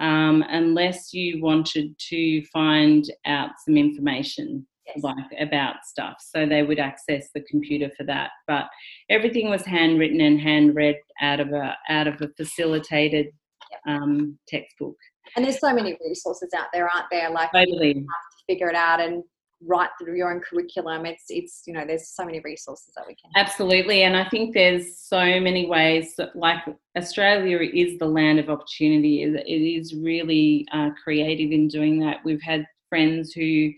[0.00, 5.02] um, unless you wanted to find out some information yes.
[5.02, 6.16] like about stuff.
[6.20, 8.30] So they would access the computer for that.
[8.46, 8.66] But
[9.10, 13.26] everything was handwritten and hand read out of a out of a facilitated
[13.88, 14.96] um, textbook.
[15.34, 17.30] And there's so many resources out there, aren't there?
[17.30, 17.88] Like totally.
[17.88, 19.22] you have to figure it out and
[19.62, 21.06] write through your own curriculum.
[21.06, 23.30] It's it's you know there's so many resources that we can.
[23.36, 26.14] Absolutely, and I think there's so many ways.
[26.16, 26.58] That, like
[26.96, 29.22] Australia is the land of opportunity.
[29.22, 32.18] It is really uh, creative in doing that.
[32.24, 33.70] We've had friends who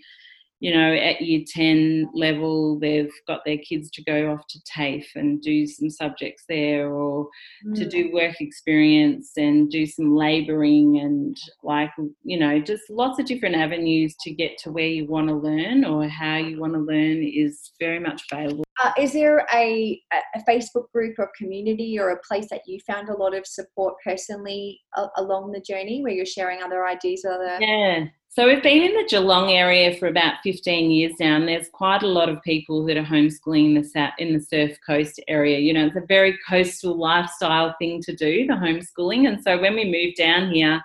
[0.61, 5.07] you know, at year 10 level, they've got their kids to go off to TAFE
[5.15, 7.29] and do some subjects there or
[7.67, 7.75] mm.
[7.77, 11.91] to do work experience and do some labouring and, like,
[12.25, 15.85] you know, just lots of different avenues to get to where you want to learn
[15.85, 18.65] or how you want to learn is very much available.
[18.83, 23.09] Uh, is there a, a Facebook group or community or a place that you found
[23.09, 27.25] a lot of support personally a- along the journey where you're sharing other ideas?
[27.29, 31.49] Other yeah, So we've been in the Geelong area for about 15 years now, and
[31.49, 35.19] there's quite a lot of people that are homeschooling in the, in the Surf Coast
[35.29, 35.59] area.
[35.59, 39.27] You know, it's a very coastal lifestyle thing to do, the homeschooling.
[39.27, 40.81] And so when we moved down here,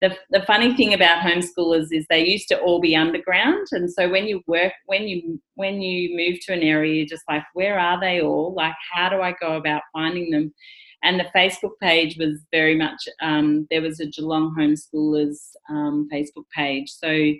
[0.00, 4.08] the, the funny thing about homeschoolers is they used to all be underground and so
[4.08, 7.78] when you work when you when you move to an area you're just like where
[7.78, 10.54] are they all like how do i go about finding them
[11.02, 15.38] and the Facebook page was very much um, there was a Geelong homeschoolers
[15.68, 17.32] um, Facebook page, so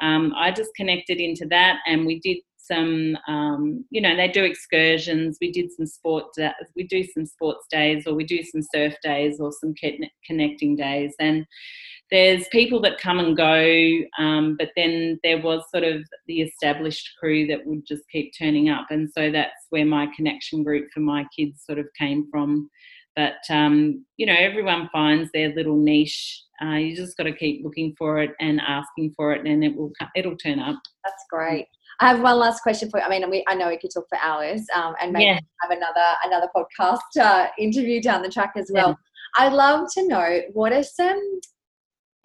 [0.00, 4.44] um, I just connected into that, and we did some um, you know they do
[4.44, 5.38] excursions.
[5.40, 6.26] We did some sport
[6.74, 9.74] we do some sports days or we do some surf days or some
[10.26, 11.14] connecting days.
[11.20, 11.46] And
[12.10, 17.10] there's people that come and go um, but then there was sort of the established
[17.18, 18.86] crew that would just keep turning up.
[18.90, 22.70] And so that's where my connection group for my kids sort of came from
[23.16, 26.42] but um, you know, everyone finds their little niche.
[26.62, 29.74] Uh, you just got to keep looking for it and asking for it, and it
[29.74, 30.78] will it'll turn up.
[31.04, 31.66] That's great.
[31.98, 33.06] I have one last question for you.
[33.06, 35.40] I mean, we, I know we could talk for hours, um, and maybe yeah.
[35.62, 38.88] have another another podcast uh, interview down the track as well.
[38.88, 39.46] Yeah.
[39.46, 41.40] I'd love to know what are some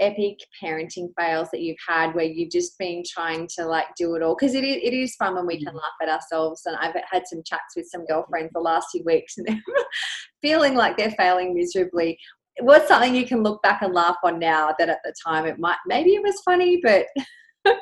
[0.02, 4.22] epic parenting fails that you've had where you've just been trying to like do it
[4.22, 4.36] all?
[4.38, 5.78] Because it is, it is fun when we can mm.
[5.78, 9.38] laugh at ourselves and i've had some chats with some girlfriends the last few weeks
[9.38, 9.62] and they're
[10.42, 12.18] feeling like they're failing miserably.
[12.60, 15.60] What's something you can look back and laugh on now that at the time it
[15.60, 17.06] might maybe it was funny but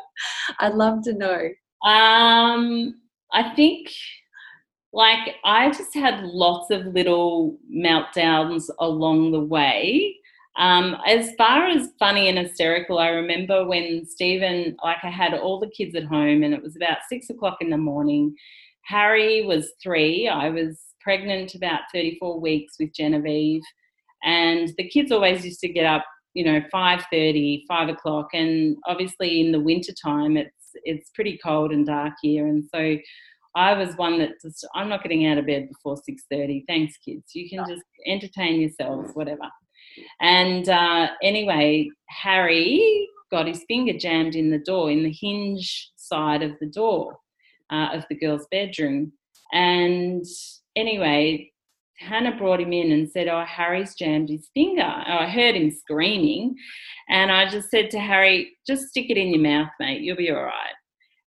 [0.60, 1.50] i'd love to know.
[1.90, 2.96] Um
[3.32, 3.90] i think
[4.92, 10.16] like i just had lots of little meltdowns along the way
[10.58, 15.60] um, as far as funny and hysterical, I remember when Stephen, like I had all
[15.60, 18.36] the kids at home and it was about six o'clock in the morning.
[18.86, 20.28] Harry was three.
[20.28, 23.62] I was pregnant about 34 weeks with Genevieve.
[24.24, 28.30] And the kids always used to get up, you know, 5.30, 5 o'clock.
[28.34, 32.48] And obviously in the winter time, it's, it's pretty cold and dark here.
[32.48, 32.98] And so
[33.56, 36.64] I was one that just, I'm not getting out of bed before 6.30.
[36.68, 37.24] Thanks, kids.
[37.34, 39.50] You can just entertain yourselves, whatever.
[40.22, 46.42] And uh, anyway, Harry got his finger jammed in the door, in the hinge side
[46.42, 47.18] of the door
[47.72, 49.12] uh, of the girl's bedroom.
[49.52, 50.26] And
[50.76, 51.52] anyway,
[52.00, 54.82] Hannah brought him in and said, Oh, Harry's jammed his finger.
[54.84, 56.56] Oh, I heard him screaming.
[57.10, 60.02] And I just said to Harry, Just stick it in your mouth, mate.
[60.02, 60.74] You'll be all right.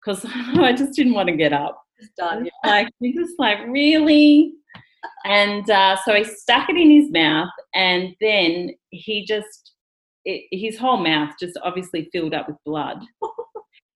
[0.03, 1.82] Because I just didn't want to get up.
[1.99, 2.45] It's done.
[2.45, 2.70] Yeah.
[2.70, 4.53] Like, just like, Really?
[5.26, 9.74] And uh, so he stuck it in his mouth, and then he just,
[10.26, 13.00] it, his whole mouth just obviously filled up with blood.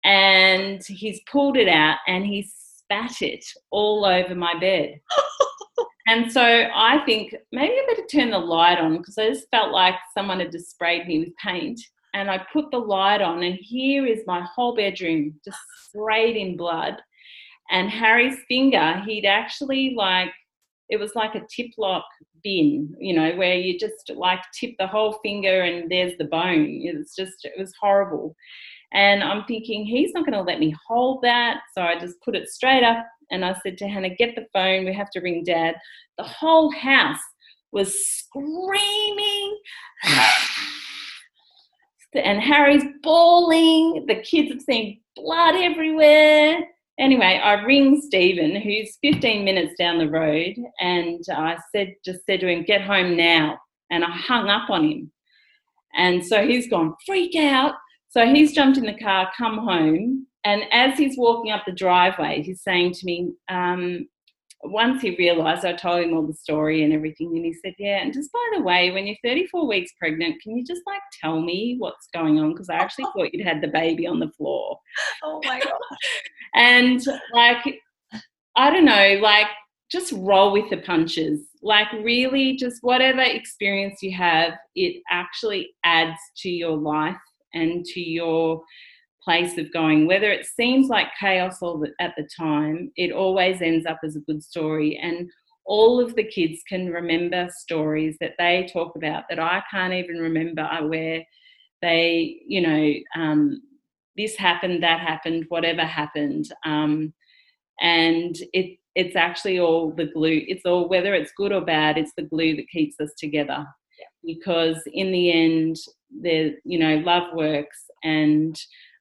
[0.04, 2.48] and he's pulled it out and he
[2.88, 4.98] spat it all over my bed.
[6.06, 9.72] and so I think maybe I better turn the light on because I just felt
[9.72, 11.80] like someone had just sprayed me with paint.
[12.14, 16.56] And I put the light on, and here is my whole bedroom just sprayed in
[16.56, 16.94] blood.
[17.70, 20.32] And Harry's finger, he'd actually like
[20.88, 22.04] it was like a tip lock
[22.42, 26.80] bin, you know, where you just like tip the whole finger and there's the bone.
[26.82, 28.34] It's just, it was horrible.
[28.92, 31.60] And I'm thinking, he's not going to let me hold that.
[31.74, 34.86] So I just put it straight up and I said to Hannah, get the phone.
[34.86, 35.74] We have to ring dad.
[36.16, 37.18] The whole house
[37.70, 39.58] was screaming.
[42.14, 44.06] and Harry's bawling.
[44.06, 46.60] The kids have seen blood everywhere.
[46.98, 52.40] Anyway, I ring Stephen, who's 15 minutes down the road, and I said, just said
[52.40, 53.58] to him, "Get home now."
[53.90, 55.12] And I hung up on him,
[55.94, 57.74] and so he's gone freak out.
[58.10, 62.42] So he's jumped in the car, come home, and as he's walking up the driveway,
[62.42, 64.08] he's saying to me, um,
[64.64, 67.98] once he realized, I told him all the story and everything, and he said, Yeah,
[67.98, 71.40] and just by the way, when you're 34 weeks pregnant, can you just like tell
[71.40, 72.52] me what's going on?
[72.52, 74.78] Because I actually thought you'd had the baby on the floor.
[75.22, 75.72] Oh my God.
[76.54, 77.00] and
[77.32, 77.80] like,
[78.56, 79.46] I don't know, like,
[79.90, 81.40] just roll with the punches.
[81.62, 87.16] Like, really, just whatever experience you have, it actually adds to your life
[87.54, 88.62] and to your
[89.28, 90.06] place of going.
[90.06, 94.16] Whether it seems like chaos all the, at the time, it always ends up as
[94.16, 94.98] a good story.
[95.02, 95.30] And
[95.66, 100.16] all of the kids can remember stories that they talk about that I can't even
[100.16, 101.22] remember, where
[101.82, 103.60] they, you know, um,
[104.16, 106.46] this happened, that happened, whatever happened.
[106.64, 107.12] Um,
[107.82, 110.40] and it it's actually all the glue.
[110.48, 111.98] It's all whether it's good or bad.
[111.98, 113.66] It's the glue that keeps us together.
[113.98, 114.34] Yeah.
[114.34, 115.76] Because in the end,
[116.10, 118.58] there you know love works, and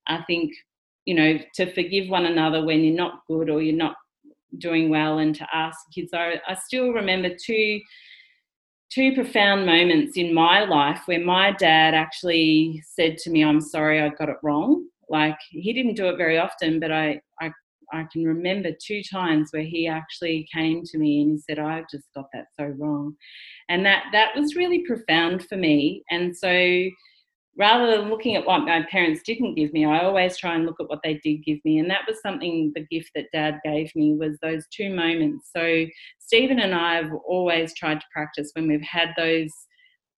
[0.08, 0.53] I think,
[1.05, 3.95] you know, to forgive one another when you're not good or you're not
[4.58, 6.14] doing well and to ask kids.
[6.14, 7.80] I, I still remember two
[8.89, 14.01] two profound moments in my life where my dad actually said to me, I'm sorry,
[14.01, 14.86] I got it wrong.
[15.10, 17.51] Like he didn't do it very often, but I, I,
[17.93, 21.89] I can remember two times where he actually came to me and he said, I've
[21.89, 23.16] just got that so wrong.
[23.70, 26.03] And that, that was really profound for me.
[26.10, 26.49] And so
[27.58, 30.80] rather than looking at what my parents didn't give me, I always try and look
[30.80, 31.80] at what they did give me.
[31.80, 35.49] And that was something, the gift that dad gave me was those two moments.
[35.55, 35.86] So
[36.20, 39.51] Stephen and I have always tried to practice when we've had those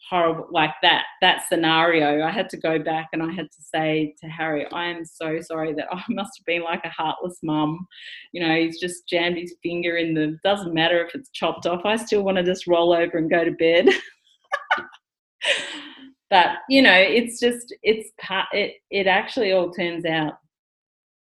[0.09, 4.15] horrible like that that scenario i had to go back and i had to say
[4.19, 7.85] to harry i am so sorry that i must have been like a heartless mum
[8.31, 11.85] you know he's just jammed his finger in the doesn't matter if it's chopped off
[11.85, 13.89] i still want to just roll over and go to bed
[16.29, 20.33] but you know it's just it's part it it actually all turns out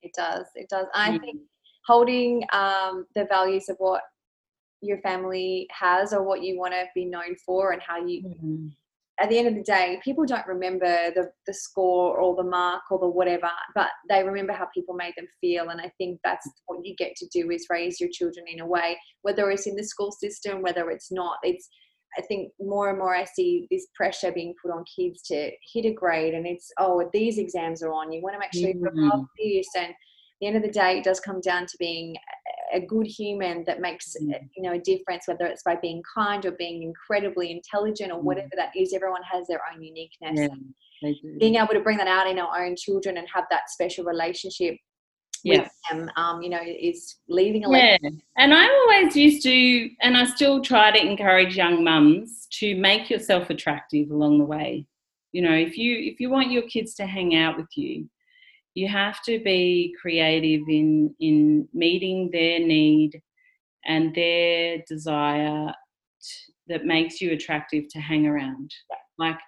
[0.02, 1.20] it does it does i mm.
[1.20, 1.40] think
[1.86, 4.02] holding um, the values of what
[4.82, 8.66] your family has or what you want to be known for and how you mm-hmm.
[9.18, 12.82] at the end of the day people don't remember the, the score or the mark
[12.90, 16.48] or the whatever but they remember how people made them feel and i think that's
[16.66, 19.76] what you get to do is raise your children in a way whether it's in
[19.76, 21.68] the school system whether it's not it's
[22.18, 25.86] I think more and more I see this pressure being put on kids to hit
[25.86, 28.12] a grade, and it's oh these exams are on.
[28.12, 28.98] You want to make sure mm-hmm.
[28.98, 29.94] you're above this, and
[30.40, 32.16] the end of the day, it does come down to being
[32.72, 34.32] a good human that makes mm.
[34.56, 38.24] you know a difference, whether it's by being kind or being incredibly intelligent or mm.
[38.24, 38.92] whatever that is.
[38.92, 40.48] Everyone has their own uniqueness.
[41.02, 44.04] Yeah, being able to bring that out in our own children and have that special
[44.04, 44.76] relationship
[45.44, 47.96] with them, um, you know, is leaving a yeah.
[48.36, 53.10] And I always used to, and I still try to encourage young mums to make
[53.10, 54.86] yourself attractive along the way.
[55.32, 58.08] You know, if you if you want your kids to hang out with you,
[58.74, 63.20] you have to be creative in in meeting their need
[63.84, 65.72] and their desire
[66.68, 68.72] that makes you attractive to hang around
[69.20, 69.38] like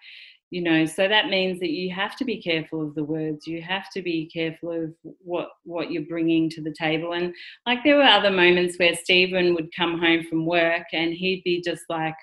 [0.53, 3.63] you know so that means that you have to be careful of the words you
[3.63, 4.93] have to be careful of
[5.25, 7.35] what what you're bringing to the table and
[7.67, 11.63] like there were other moments where stephen would come home from work and he'd be
[11.63, 12.15] just like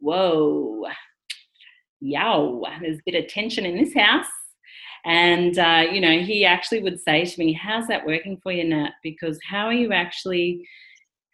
[0.00, 0.84] whoa
[2.00, 4.26] yow there's a bit of tension in this house
[5.04, 8.64] and, uh, you know, he actually would say to me, How's that working for you,
[8.64, 8.90] Nat?
[9.02, 10.66] Because how are you actually,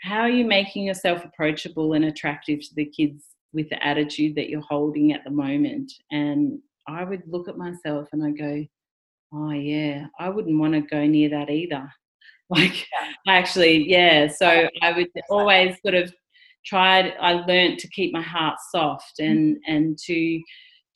[0.02, 4.48] how are you making yourself approachable and attractive to the kids with the attitude that
[4.48, 5.92] you're holding at the moment?
[6.10, 8.64] And I would look at myself and I go,
[9.32, 11.90] Oh, yeah, I wouldn't want to go near that either.
[12.50, 12.86] Like,
[13.26, 14.28] actually, yeah.
[14.28, 16.12] So I would always sort of
[16.66, 20.42] tried, I learned to keep my heart soft and, and to,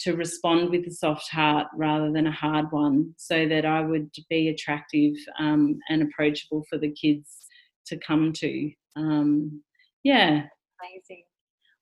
[0.01, 4.11] to respond with a soft heart rather than a hard one so that I would
[4.29, 7.47] be attractive um, and approachable for the kids
[7.87, 8.71] to come to.
[8.95, 9.63] Um,
[10.05, 10.45] yeah.
[10.81, 11.25] Amazing.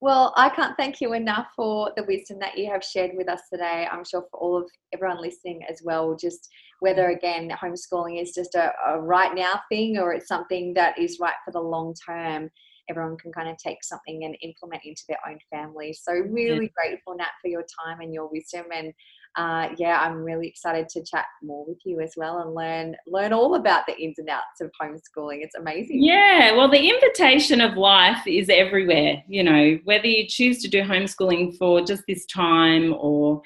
[0.00, 3.40] Well, I can't thank you enough for the wisdom that you have shared with us
[3.50, 3.88] today.
[3.90, 6.48] I'm sure for all of everyone listening as well, just
[6.80, 7.16] whether mm.
[7.16, 11.34] again homeschooling is just a, a right now thing or it's something that is right
[11.44, 12.50] for the long term
[12.88, 15.92] everyone can kind of take something and implement into their own family.
[15.92, 16.88] So really yeah.
[16.88, 18.66] grateful, Nat, for your time and your wisdom.
[18.72, 18.92] And
[19.36, 23.32] uh, yeah, I'm really excited to chat more with you as well and learn learn
[23.32, 25.42] all about the ins and outs of homeschooling.
[25.42, 26.02] It's amazing.
[26.02, 29.22] Yeah, well, the invitation of life is everywhere.
[29.28, 33.42] You know, whether you choose to do homeschooling for just this time or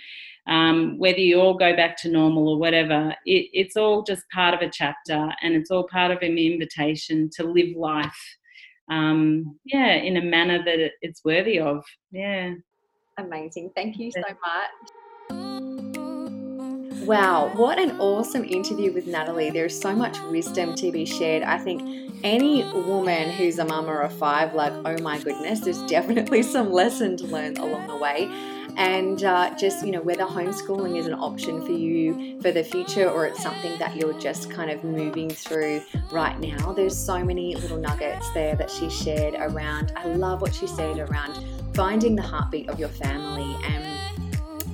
[0.46, 4.54] um, whether you all go back to normal or whatever, it, it's all just part
[4.54, 8.36] of a chapter and it's all part of an invitation to live life
[8.90, 11.84] um, yeah, in a manner that it's worthy of.
[12.10, 12.54] Yeah.
[13.18, 13.70] Amazing.
[13.74, 14.90] Thank you so much.
[17.04, 19.50] Wow, what an awesome interview with Natalie.
[19.50, 21.42] There's so much wisdom to be shared.
[21.42, 26.42] I think any woman who's a mama of five, like, oh my goodness, there's definitely
[26.54, 28.30] some lesson to learn along the way
[28.76, 33.08] and uh, just you know whether homeschooling is an option for you for the future
[33.08, 37.54] or it's something that you're just kind of moving through right now there's so many
[37.56, 41.44] little nuggets there that she shared around i love what she said around
[41.74, 43.89] finding the heartbeat of your family and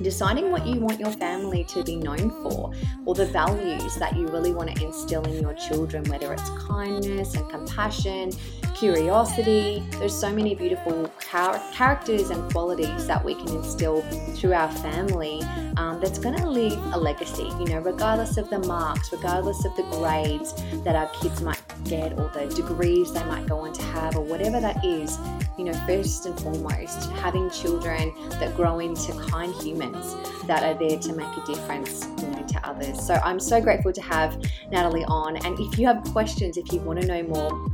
[0.01, 2.71] deciding what you want your family to be known for
[3.05, 7.35] or the values that you really want to instill in your children, whether it's kindness
[7.35, 8.31] and compassion,
[8.75, 9.83] curiosity.
[9.91, 14.01] There's so many beautiful char- characters and qualities that we can instill
[14.35, 15.41] through our family
[15.77, 19.75] um, that's going to leave a legacy, you know, regardless of the marks, regardless of
[19.75, 23.81] the grades that our kids might get or the degrees they might go on to
[23.81, 25.17] have or whatever that is.
[25.57, 29.53] You know, first and foremost, having children that grow into kind
[30.47, 33.05] that are there to make a difference you know, to others.
[33.05, 35.37] So I'm so grateful to have Natalie on.
[35.45, 37.69] And if you have questions, if you want to know more,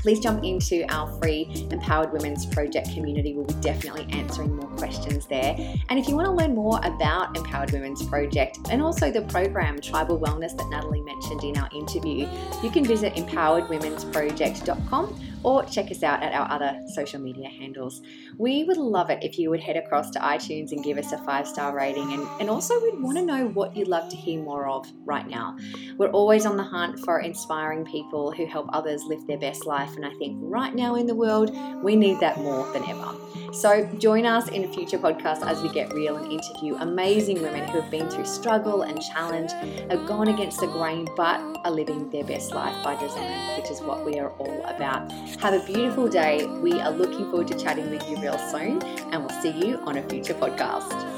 [0.00, 3.34] please jump into our free Empowered Women's Project community.
[3.34, 5.54] We'll be definitely answering more questions there.
[5.88, 9.80] And if you want to learn more about Empowered Women's Project and also the program
[9.80, 12.26] Tribal Wellness that Natalie mentioned in our interview,
[12.62, 18.02] you can visit empoweredwomensproject.com or check us out at our other social media handles.
[18.38, 21.18] We would love it if you would head across to iTunes and give us a
[21.18, 22.12] five star rating.
[22.12, 25.26] And, and also, we'd want to know what you'd love to hear more of right
[25.26, 25.56] now.
[25.96, 29.94] We're always on the hunt for inspiring people who help others live their best life.
[29.96, 33.14] And I think right now in the world, we need that more than ever.
[33.52, 37.66] So join us in a future podcasts as we get real and interview amazing women
[37.68, 39.50] who have been through struggle and challenge,
[39.90, 43.80] have gone against the grain, but are living their best life by design, which is
[43.80, 45.10] what we are all about.
[45.40, 46.46] Have a beautiful day.
[46.46, 49.96] We are looking forward to chatting with you real soon, and we'll see you on
[49.96, 51.09] a future podcast.